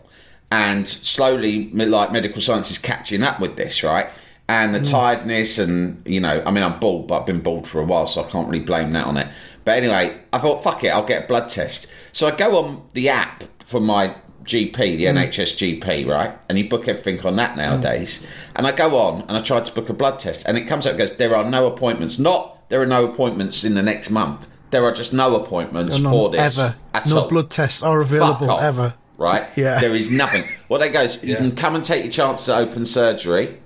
and 0.52 0.86
slowly, 0.86 1.70
like 1.72 2.12
medical 2.12 2.42
science 2.42 2.70
is 2.70 2.76
catching 2.76 3.22
up 3.22 3.40
with 3.40 3.56
this, 3.56 3.82
right? 3.82 4.08
And 4.48 4.74
the 4.74 4.80
Mm. 4.80 4.90
tiredness, 4.90 5.58
and 5.58 6.02
you 6.04 6.20
know, 6.20 6.42
I 6.44 6.50
mean, 6.50 6.62
I'm 6.62 6.78
bald, 6.78 7.08
but 7.08 7.20
I've 7.20 7.26
been 7.26 7.40
bald 7.40 7.66
for 7.66 7.80
a 7.80 7.84
while, 7.84 8.06
so 8.06 8.22
I 8.22 8.24
can't 8.30 8.48
really 8.48 8.62
blame 8.64 8.92
that 8.92 9.06
on 9.06 9.16
it. 9.16 9.28
But 9.64 9.78
anyway, 9.78 10.14
I 10.32 10.38
thought, 10.38 10.62
fuck 10.62 10.84
it, 10.84 10.88
I'll 10.88 11.06
get 11.06 11.24
a 11.24 11.26
blood 11.26 11.48
test. 11.48 11.86
So 12.12 12.26
I 12.26 12.32
go 12.32 12.58
on 12.62 12.82
the 12.92 13.08
app 13.08 13.44
for 13.64 13.80
my 13.80 14.14
GP, 14.44 14.96
the 14.96 15.06
Mm. 15.06 15.10
NHS 15.16 15.54
GP, 15.54 16.04
right? 16.04 16.32
And 16.50 16.58
you 16.58 16.68
book 16.68 16.86
everything 16.86 17.24
on 17.24 17.36
that 17.36 17.56
nowadays. 17.56 18.20
And 18.54 18.66
I 18.66 18.72
go 18.72 18.98
on 18.98 19.24
and 19.28 19.36
I 19.38 19.40
try 19.40 19.60
to 19.60 19.72
book 19.72 19.88
a 19.88 19.94
blood 19.94 20.18
test, 20.18 20.44
and 20.46 20.58
it 20.58 20.66
comes 20.68 20.84
up 20.86 20.90
and 20.90 20.98
goes, 20.98 21.12
there 21.16 21.34
are 21.34 21.44
no 21.44 21.66
appointments. 21.66 22.18
Not 22.18 22.68
there 22.68 22.82
are 22.82 22.86
no 22.98 23.04
appointments 23.06 23.64
in 23.64 23.72
the 23.74 23.82
next 23.82 24.10
month. 24.10 24.48
There 24.70 24.84
are 24.84 24.92
just 24.92 25.12
no 25.14 25.36
appointments 25.36 25.96
for 25.98 26.28
this 26.30 26.58
ever. 26.58 26.74
at 26.92 27.06
no 27.08 27.20
all. 27.20 27.28
blood 27.28 27.50
tests 27.50 27.82
are 27.82 28.00
available 28.00 28.58
ever. 28.58 28.94
Right? 29.18 29.46
Yeah. 29.56 29.78
There 29.80 29.94
is 29.94 30.10
nothing. 30.10 30.44
What 30.68 30.78
they 30.78 30.88
goes, 30.88 31.22
you 31.22 31.32
Yeah. 31.34 31.36
can 31.38 31.54
come 31.54 31.74
and 31.74 31.84
take 31.84 32.02
your 32.04 32.12
chance 32.12 32.48
at 32.48 32.58
open 32.58 32.86
surgery, 32.86 33.58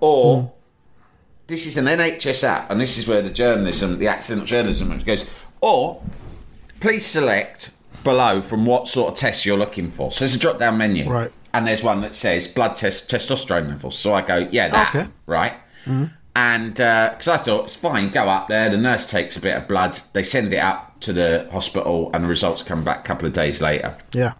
or 0.00 0.40
Hmm. 0.42 0.46
this 1.46 1.66
is 1.66 1.76
an 1.76 1.86
NHS 1.88 2.44
app, 2.44 2.70
and 2.70 2.80
this 2.80 2.98
is 2.98 3.06
where 3.08 3.22
the 3.22 3.30
journalism, 3.30 3.98
the 3.98 4.08
accidental 4.08 4.46
journalism 4.46 4.96
goes, 4.98 5.26
or 5.60 6.02
please 6.80 7.06
select 7.06 7.70
below 8.04 8.42
from 8.42 8.66
what 8.66 8.86
sort 8.88 9.12
of 9.12 9.18
test 9.18 9.46
you're 9.46 9.56
looking 9.58 9.90
for. 9.90 10.12
So 10.12 10.20
there's 10.20 10.34
a 10.36 10.38
drop 10.38 10.58
down 10.58 10.76
menu. 10.78 11.08
Right. 11.08 11.32
And 11.54 11.66
there's 11.66 11.82
one 11.82 12.02
that 12.02 12.14
says 12.14 12.46
blood 12.46 12.76
test 12.76 13.08
testosterone 13.10 13.68
levels. 13.68 13.96
So 13.98 14.12
I 14.14 14.20
go, 14.20 14.46
yeah, 14.50 14.68
that. 14.68 14.94
Okay. 14.94 15.08
Right. 15.26 15.54
And 16.34 16.74
because 16.74 17.28
I 17.28 17.38
thought 17.38 17.64
it's 17.64 17.76
fine, 17.76 18.10
go 18.10 18.28
up 18.28 18.48
there. 18.48 18.68
The 18.68 18.76
nurse 18.76 19.10
takes 19.10 19.36
a 19.38 19.40
bit 19.40 19.56
of 19.56 19.66
blood. 19.66 19.98
They 20.12 20.22
send 20.22 20.52
it 20.52 20.58
up 20.58 21.00
to 21.00 21.12
the 21.14 21.48
hospital, 21.50 22.10
and 22.12 22.24
the 22.24 22.28
results 22.28 22.62
come 22.62 22.84
back 22.84 23.00
a 23.00 23.02
couple 23.04 23.26
of 23.26 23.32
days 23.32 23.62
later. 23.62 23.96
Yeah. 24.12 24.34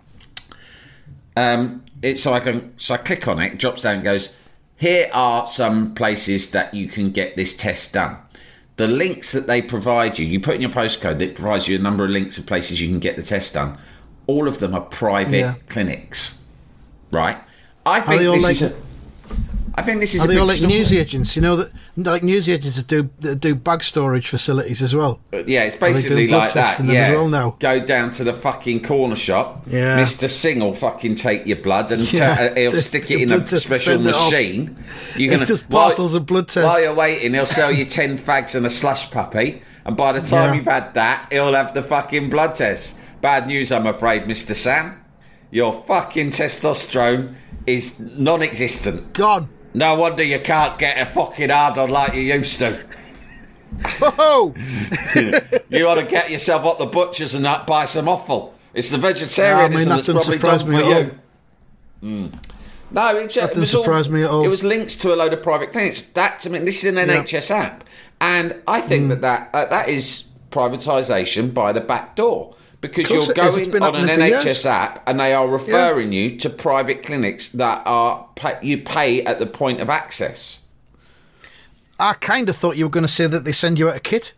Um, 1.36 1.84
it's 2.02 2.22
so 2.22 2.32
I 2.32 2.40
can 2.40 2.72
so 2.78 2.94
I 2.94 2.96
click 2.98 3.28
on 3.28 3.38
it, 3.40 3.58
drops 3.58 3.82
down, 3.82 3.96
and 3.96 4.04
goes. 4.04 4.34
Here 4.78 5.08
are 5.14 5.46
some 5.46 5.94
places 5.94 6.50
that 6.50 6.74
you 6.74 6.86
can 6.86 7.10
get 7.10 7.34
this 7.34 7.56
test 7.56 7.94
done. 7.94 8.18
The 8.76 8.86
links 8.86 9.32
that 9.32 9.46
they 9.46 9.62
provide 9.62 10.18
you, 10.18 10.26
you 10.26 10.38
put 10.38 10.54
in 10.56 10.60
your 10.60 10.70
postcode, 10.70 11.20
it 11.22 11.34
provides 11.34 11.66
you 11.66 11.78
a 11.78 11.80
number 11.80 12.04
of 12.04 12.10
links 12.10 12.36
of 12.36 12.44
places 12.44 12.80
you 12.82 12.88
can 12.88 12.98
get 13.00 13.16
the 13.16 13.22
test 13.22 13.54
done. 13.54 13.78
All 14.26 14.46
of 14.46 14.58
them 14.58 14.74
are 14.74 14.82
private 14.82 15.38
Yeah. 15.38 15.54
clinics, 15.70 16.36
right? 17.10 17.38
I 17.86 18.00
think 18.02 18.20
this 18.20 18.48
is 18.50 18.62
a, 18.62 18.76
I 19.78 19.82
think 19.82 20.00
this 20.00 20.14
is 20.14 20.22
Are 20.22 20.24
a 20.24 20.28
they 20.28 20.38
all 20.38 20.46
like 20.46 20.56
story. 20.56 20.72
news 20.72 20.90
agents? 20.92 21.36
You 21.36 21.42
know 21.42 21.56
that 21.56 21.70
like 21.96 22.22
news 22.22 22.48
agents 22.48 22.76
that 22.78 22.86
do 22.86 23.10
that 23.20 23.40
do 23.40 23.54
bag 23.54 23.84
storage 23.84 24.26
facilities 24.28 24.82
as 24.82 24.96
well. 24.96 25.20
Yeah, 25.32 25.64
it's 25.64 25.76
basically 25.76 26.28
like 26.28 26.54
that. 26.54 26.62
tests 26.64 26.80
in 26.80 26.86
them 26.86 26.94
Yeah, 26.96 27.02
as 27.08 27.12
well 27.12 27.28
now? 27.28 27.56
go 27.58 27.84
down 27.84 28.10
to 28.12 28.24
the 28.24 28.32
fucking 28.32 28.82
corner 28.84 29.16
shop. 29.16 29.64
Yeah. 29.70 29.96
Mister 29.96 30.28
Singh 30.28 30.60
will 30.60 30.72
fucking 30.72 31.16
take 31.16 31.46
your 31.46 31.58
blood 31.58 31.90
and 31.92 32.10
Yeah, 32.10 32.52
uh, 32.52 32.54
he'll 32.58 32.70
the- 32.70 32.76
stick 32.82 33.10
it 33.10 33.20
in 33.20 33.30
a 33.32 33.46
special 33.46 33.78
send 33.94 34.06
it 34.06 34.14
off. 34.14 34.30
machine. 34.32 34.76
He 35.14 35.26
gonna 35.28 35.44
while- 35.68 35.82
parcels 35.84 36.14
of 36.14 36.24
blood 36.24 36.48
tests. 36.48 36.66
While 36.66 36.82
you're 36.82 36.94
waiting, 36.94 37.34
he'll 37.34 37.44
sell 37.44 37.70
you 37.70 37.84
ten 37.84 38.16
fags 38.16 38.54
and 38.54 38.64
a 38.64 38.70
slush 38.70 39.10
puppy, 39.10 39.60
and 39.84 39.94
by 39.94 40.12
the 40.12 40.20
time 40.20 40.50
Yeah. 40.50 40.54
you've 40.54 40.64
had 40.64 40.94
that, 40.94 41.26
he'll 41.30 41.52
have 41.52 41.74
the 41.74 41.82
fucking 41.82 42.30
blood 42.30 42.54
test. 42.54 42.96
Bad 43.20 43.46
news, 43.46 43.70
I'm 43.70 43.86
afraid, 43.86 44.26
Mister 44.26 44.54
Sam. 44.54 45.02
Your 45.50 45.84
fucking 45.86 46.30
testosterone 46.30 47.34
is 47.66 47.98
non-existent. 48.00 49.12
God, 49.12 49.48
No 49.76 49.94
wonder 49.96 50.22
you 50.22 50.40
can't 50.40 50.78
get 50.78 50.98
a 50.98 51.04
fucking 51.04 51.50
hard 51.50 51.76
on 51.76 51.90
like 51.90 52.14
you 52.14 52.22
used 52.22 52.58
to. 52.60 52.82
oh, 54.00 54.54
You 55.68 55.86
ought 55.86 55.96
to 55.96 56.04
get 56.06 56.30
yourself 56.30 56.64
up 56.64 56.78
the 56.78 56.86
butchers 56.86 57.34
and 57.34 57.44
that 57.44 57.66
buy 57.66 57.84
some 57.84 58.08
offal. 58.08 58.54
It's 58.72 58.88
the 58.88 58.96
Yeah, 58.96 59.06
I 59.08 59.12
vegetarianism 59.12 59.78
mean, 59.78 59.88
that 59.88 60.06
that's 60.06 60.26
probably 60.26 60.38
done 60.38 60.70
me 60.70 60.80
for 60.80 60.94
at 60.94 61.04
you. 61.04 61.18
Mm. 62.02 62.38
No, 62.90 63.16
it, 63.18 63.34
That 63.34 63.48
doesn't 63.54 63.66
surprise 63.66 64.08
me 64.08 64.22
at 64.22 64.30
all. 64.30 64.44
It 64.44 64.48
was 64.48 64.64
linked 64.64 64.98
to 65.02 65.12
a 65.12 65.16
load 65.16 65.34
of 65.34 65.42
private 65.42 65.72
clinics. 65.72 66.00
That 66.00 66.40
to 66.40 66.50
me, 66.50 66.60
this 66.60 66.82
is 66.82 66.94
an 66.94 66.96
NHS 66.96 67.50
app, 67.50 67.84
and 68.18 68.62
I 68.66 68.80
think 68.80 69.04
Hmm. 69.04 69.08
that 69.10 69.20
that, 69.22 69.50
uh, 69.52 69.66
that 69.66 69.88
is 69.90 70.28
privatisation 70.50 71.52
by 71.52 71.72
the 71.72 71.82
back 71.82 72.16
door 72.16 72.54
because 72.80 73.10
you're 73.10 73.22
it 73.30 73.38
is. 73.38 73.56
It's 73.56 73.68
going 73.68 73.82
on 73.82 73.96
an 73.96 74.08
NHS 74.08 74.44
years. 74.44 74.66
app 74.66 75.02
and 75.08 75.18
they 75.18 75.32
are 75.34 75.48
referring 75.48 76.12
you 76.12 76.36
to 76.38 76.50
private 76.50 77.02
clinics 77.02 77.48
that 77.50 77.82
are 77.86 78.28
you 78.62 78.78
pay 78.78 79.24
at 79.24 79.38
the 79.38 79.46
point 79.46 79.80
of 79.80 79.90
access. 79.90 80.62
I 81.98 82.12
kind 82.14 82.48
of 82.48 82.56
thought 82.56 82.76
you 82.76 82.84
were 82.84 82.90
going 82.90 83.02
to 83.02 83.08
say 83.08 83.26
that 83.26 83.40
they 83.44 83.52
send 83.52 83.78
you 83.78 83.88
out 83.88 83.96
a 83.96 84.00
kit. 84.00 84.34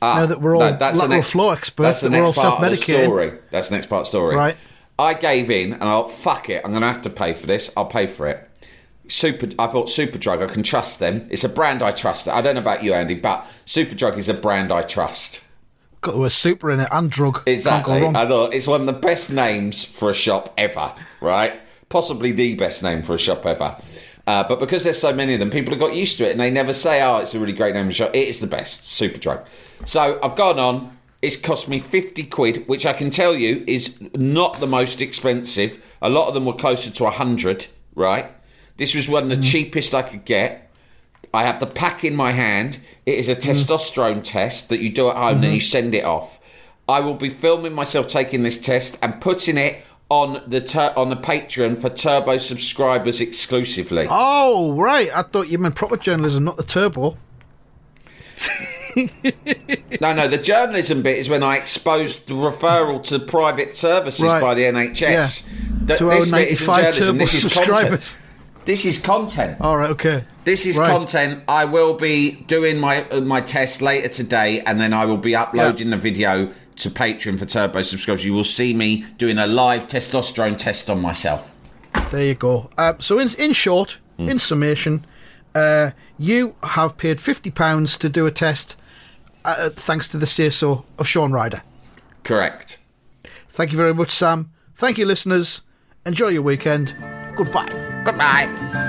Ah, 0.00 0.20
now 0.20 0.26
that 0.26 0.40
we're 0.40 0.54
all 0.56 0.60
no, 0.60 0.76
that's 0.76 0.98
lateral 0.98 1.16
next- 1.18 1.30
flow 1.30 1.48
that's 1.48 1.58
experts, 1.60 2.00
the 2.00 2.08
that 2.08 2.16
we're 2.16 2.22
all 2.22 2.28
next 2.30 2.38
part 2.42 2.62
of 2.62 2.70
the 2.70 2.76
self-medicating. 2.76 3.04
story. 3.04 3.32
That's 3.50 3.68
the 3.68 3.74
next 3.76 3.86
part 3.86 4.00
of 4.00 4.04
the 4.06 4.08
story. 4.10 4.36
Right. 4.36 4.56
I 4.98 5.14
gave 5.14 5.50
in 5.50 5.72
and 5.74 5.84
I'll 5.84 6.08
fuck 6.08 6.48
it. 6.50 6.62
I'm 6.64 6.70
going 6.70 6.82
to 6.82 6.88
have 6.88 7.02
to 7.02 7.10
pay 7.10 7.32
for 7.34 7.46
this. 7.46 7.72
I'll 7.76 7.86
pay 7.86 8.06
for 8.06 8.28
it. 8.28 8.48
Super. 9.08 9.46
I 9.58 9.66
thought 9.66 9.88
Superdrug. 9.88 10.42
I 10.42 10.52
can 10.52 10.62
trust 10.62 10.98
them. 11.00 11.26
It's 11.30 11.44
a 11.44 11.48
brand 11.48 11.82
I 11.82 11.90
trust. 11.92 12.28
I 12.28 12.40
don't 12.40 12.54
know 12.54 12.60
about 12.60 12.82
you, 12.84 12.94
Andy, 12.94 13.14
but 13.14 13.46
Superdrug 13.66 14.16
is 14.16 14.28
a 14.28 14.34
brand 14.34 14.70
I 14.72 14.82
trust. 14.82 15.42
Got 16.02 16.14
the 16.14 16.18
word 16.18 16.32
super 16.32 16.70
in 16.72 16.80
it 16.80 16.88
and 16.90 17.08
drug. 17.08 17.42
Exactly. 17.46 18.04
I 18.04 18.26
thought 18.26 18.52
it's 18.52 18.66
one 18.66 18.80
of 18.80 18.86
the 18.86 18.92
best 18.92 19.32
names 19.32 19.84
for 19.84 20.10
a 20.10 20.14
shop 20.14 20.52
ever, 20.58 20.92
right? 21.20 21.54
Possibly 21.88 22.32
the 22.32 22.56
best 22.56 22.82
name 22.82 23.04
for 23.04 23.14
a 23.14 23.18
shop 23.18 23.46
ever. 23.46 23.76
Uh, 24.26 24.42
but 24.48 24.58
because 24.58 24.82
there's 24.82 24.98
so 24.98 25.12
many 25.12 25.34
of 25.34 25.38
them, 25.40 25.48
people 25.48 25.72
have 25.72 25.80
got 25.80 25.94
used 25.94 26.18
to 26.18 26.26
it 26.26 26.32
and 26.32 26.40
they 26.40 26.50
never 26.50 26.72
say, 26.72 27.02
oh, 27.02 27.18
it's 27.18 27.34
a 27.34 27.38
really 27.38 27.52
great 27.52 27.74
name 27.74 27.86
for 27.86 27.90
a 27.90 27.94
shop. 27.94 28.10
It 28.14 28.26
is 28.26 28.40
the 28.40 28.48
best, 28.48 28.80
Superdrug. 28.80 29.46
So 29.84 30.18
I've 30.22 30.34
gone 30.34 30.58
on. 30.58 30.98
It's 31.22 31.36
cost 31.36 31.68
me 31.68 31.78
50 31.78 32.24
quid, 32.24 32.66
which 32.66 32.84
I 32.84 32.94
can 32.94 33.10
tell 33.10 33.36
you 33.36 33.62
is 33.68 34.00
not 34.16 34.58
the 34.58 34.66
most 34.66 35.00
expensive. 35.00 35.80
A 36.02 36.08
lot 36.08 36.26
of 36.26 36.34
them 36.34 36.44
were 36.44 36.52
closer 36.52 36.90
to 36.90 37.04
100, 37.04 37.68
right? 37.94 38.26
This 38.76 38.96
was 38.96 39.08
one 39.08 39.24
of 39.24 39.28
the 39.28 39.40
cheapest 39.40 39.94
I 39.94 40.02
could 40.02 40.24
get. 40.24 40.71
I 41.34 41.44
have 41.44 41.60
the 41.60 41.66
pack 41.66 42.04
in 42.04 42.14
my 42.14 42.32
hand. 42.32 42.80
It 43.06 43.18
is 43.18 43.28
a 43.28 43.36
mm. 43.36 43.42
testosterone 43.42 44.22
test 44.22 44.68
that 44.68 44.80
you 44.80 44.90
do 44.90 45.08
at 45.08 45.16
home, 45.16 45.34
and 45.34 45.42
then 45.42 45.52
you 45.52 45.60
mm-hmm. 45.60 45.64
send 45.64 45.94
it 45.94 46.04
off. 46.04 46.38
I 46.88 47.00
will 47.00 47.14
be 47.14 47.30
filming 47.30 47.72
myself 47.72 48.08
taking 48.08 48.42
this 48.42 48.60
test 48.60 48.98
and 49.02 49.20
putting 49.20 49.56
it 49.56 49.84
on 50.08 50.42
the 50.46 50.60
tur- 50.60 50.92
on 50.94 51.08
the 51.08 51.16
Patreon 51.16 51.80
for 51.80 51.88
Turbo 51.88 52.36
subscribers 52.36 53.20
exclusively. 53.20 54.06
Oh, 54.10 54.74
right. 54.74 55.08
I 55.14 55.22
thought 55.22 55.48
you 55.48 55.56
meant 55.58 55.74
proper 55.74 55.96
journalism, 55.96 56.44
not 56.44 56.58
the 56.58 56.64
turbo. 56.64 57.16
No, 60.00 60.12
no, 60.12 60.28
the 60.28 60.38
journalism 60.38 61.02
bit 61.02 61.16
is 61.16 61.28
when 61.28 61.42
I 61.42 61.56
exposed 61.56 62.28
the 62.28 62.34
referral 62.34 63.02
to 63.04 63.18
private 63.18 63.76
services 63.76 64.24
Right. 64.24 64.40
by 64.40 64.54
the 64.54 64.64
NHS. 64.64 65.46
Th- 65.86 65.98
To 65.98 66.10
our 66.10 66.16
this 66.16 66.24
isn't 66.24 66.38
95 66.38 66.94
turbo 66.94 67.18
this 67.18 67.34
is 67.34 67.40
subscribers. 67.40 68.16
Content. 68.16 68.18
This 68.64 68.84
is 68.84 68.98
content. 68.98 69.60
All 69.60 69.78
right, 69.78 69.90
okay. 69.90 70.24
This 70.44 70.66
is 70.66 70.76
Right. 70.76 70.90
content. 70.90 71.42
I 71.46 71.64
will 71.64 71.94
be 71.94 72.32
doing 72.48 72.78
my 72.78 73.04
uh, 73.10 73.20
my 73.20 73.40
test 73.40 73.80
later 73.80 74.08
today, 74.08 74.60
and 74.66 74.80
then 74.80 74.92
I 74.92 75.04
will 75.06 75.16
be 75.18 75.36
uploading 75.36 75.90
the 75.90 75.96
video 75.96 76.50
to 76.76 76.90
Patreon 76.90 77.38
for 77.38 77.46
Turbo 77.46 77.82
subscribers. 77.82 78.24
You 78.24 78.34
will 78.34 78.44
see 78.44 78.74
me 78.74 79.04
doing 79.18 79.38
a 79.38 79.46
live 79.46 79.86
testosterone 79.86 80.56
test 80.58 80.90
on 80.90 81.00
myself. 81.00 81.54
There 82.10 82.22
you 82.24 82.34
go. 82.34 82.70
Uh, 82.76 82.94
so, 82.98 83.18
in, 83.18 83.28
in 83.38 83.52
short, 83.52 83.98
Hmm. 84.18 84.28
in 84.28 84.38
summation, 84.38 85.04
uh, 85.54 85.90
you 86.18 86.54
have 86.62 86.96
paid 86.98 87.18
£50 87.18 87.96
to 87.98 88.08
do 88.08 88.26
a 88.26 88.30
test 88.30 88.76
uh, 89.44 89.70
thanks 89.70 90.08
to 90.08 90.16
the 90.18 90.26
say 90.26 90.50
so 90.50 90.84
of 90.98 91.06
Shaun 91.06 91.32
Ryder. 91.32 91.62
Correct. 92.24 92.78
Thank 93.48 93.70
you 93.72 93.76
very 93.78 93.94
much, 93.94 94.10
Sam. 94.10 94.50
Thank 94.74 94.98
you, 94.98 95.06
listeners. 95.06 95.62
Enjoy 96.04 96.28
your 96.28 96.42
weekend. 96.42 96.94
Goodbye. 97.36 97.68
Goodbye. 98.04 98.88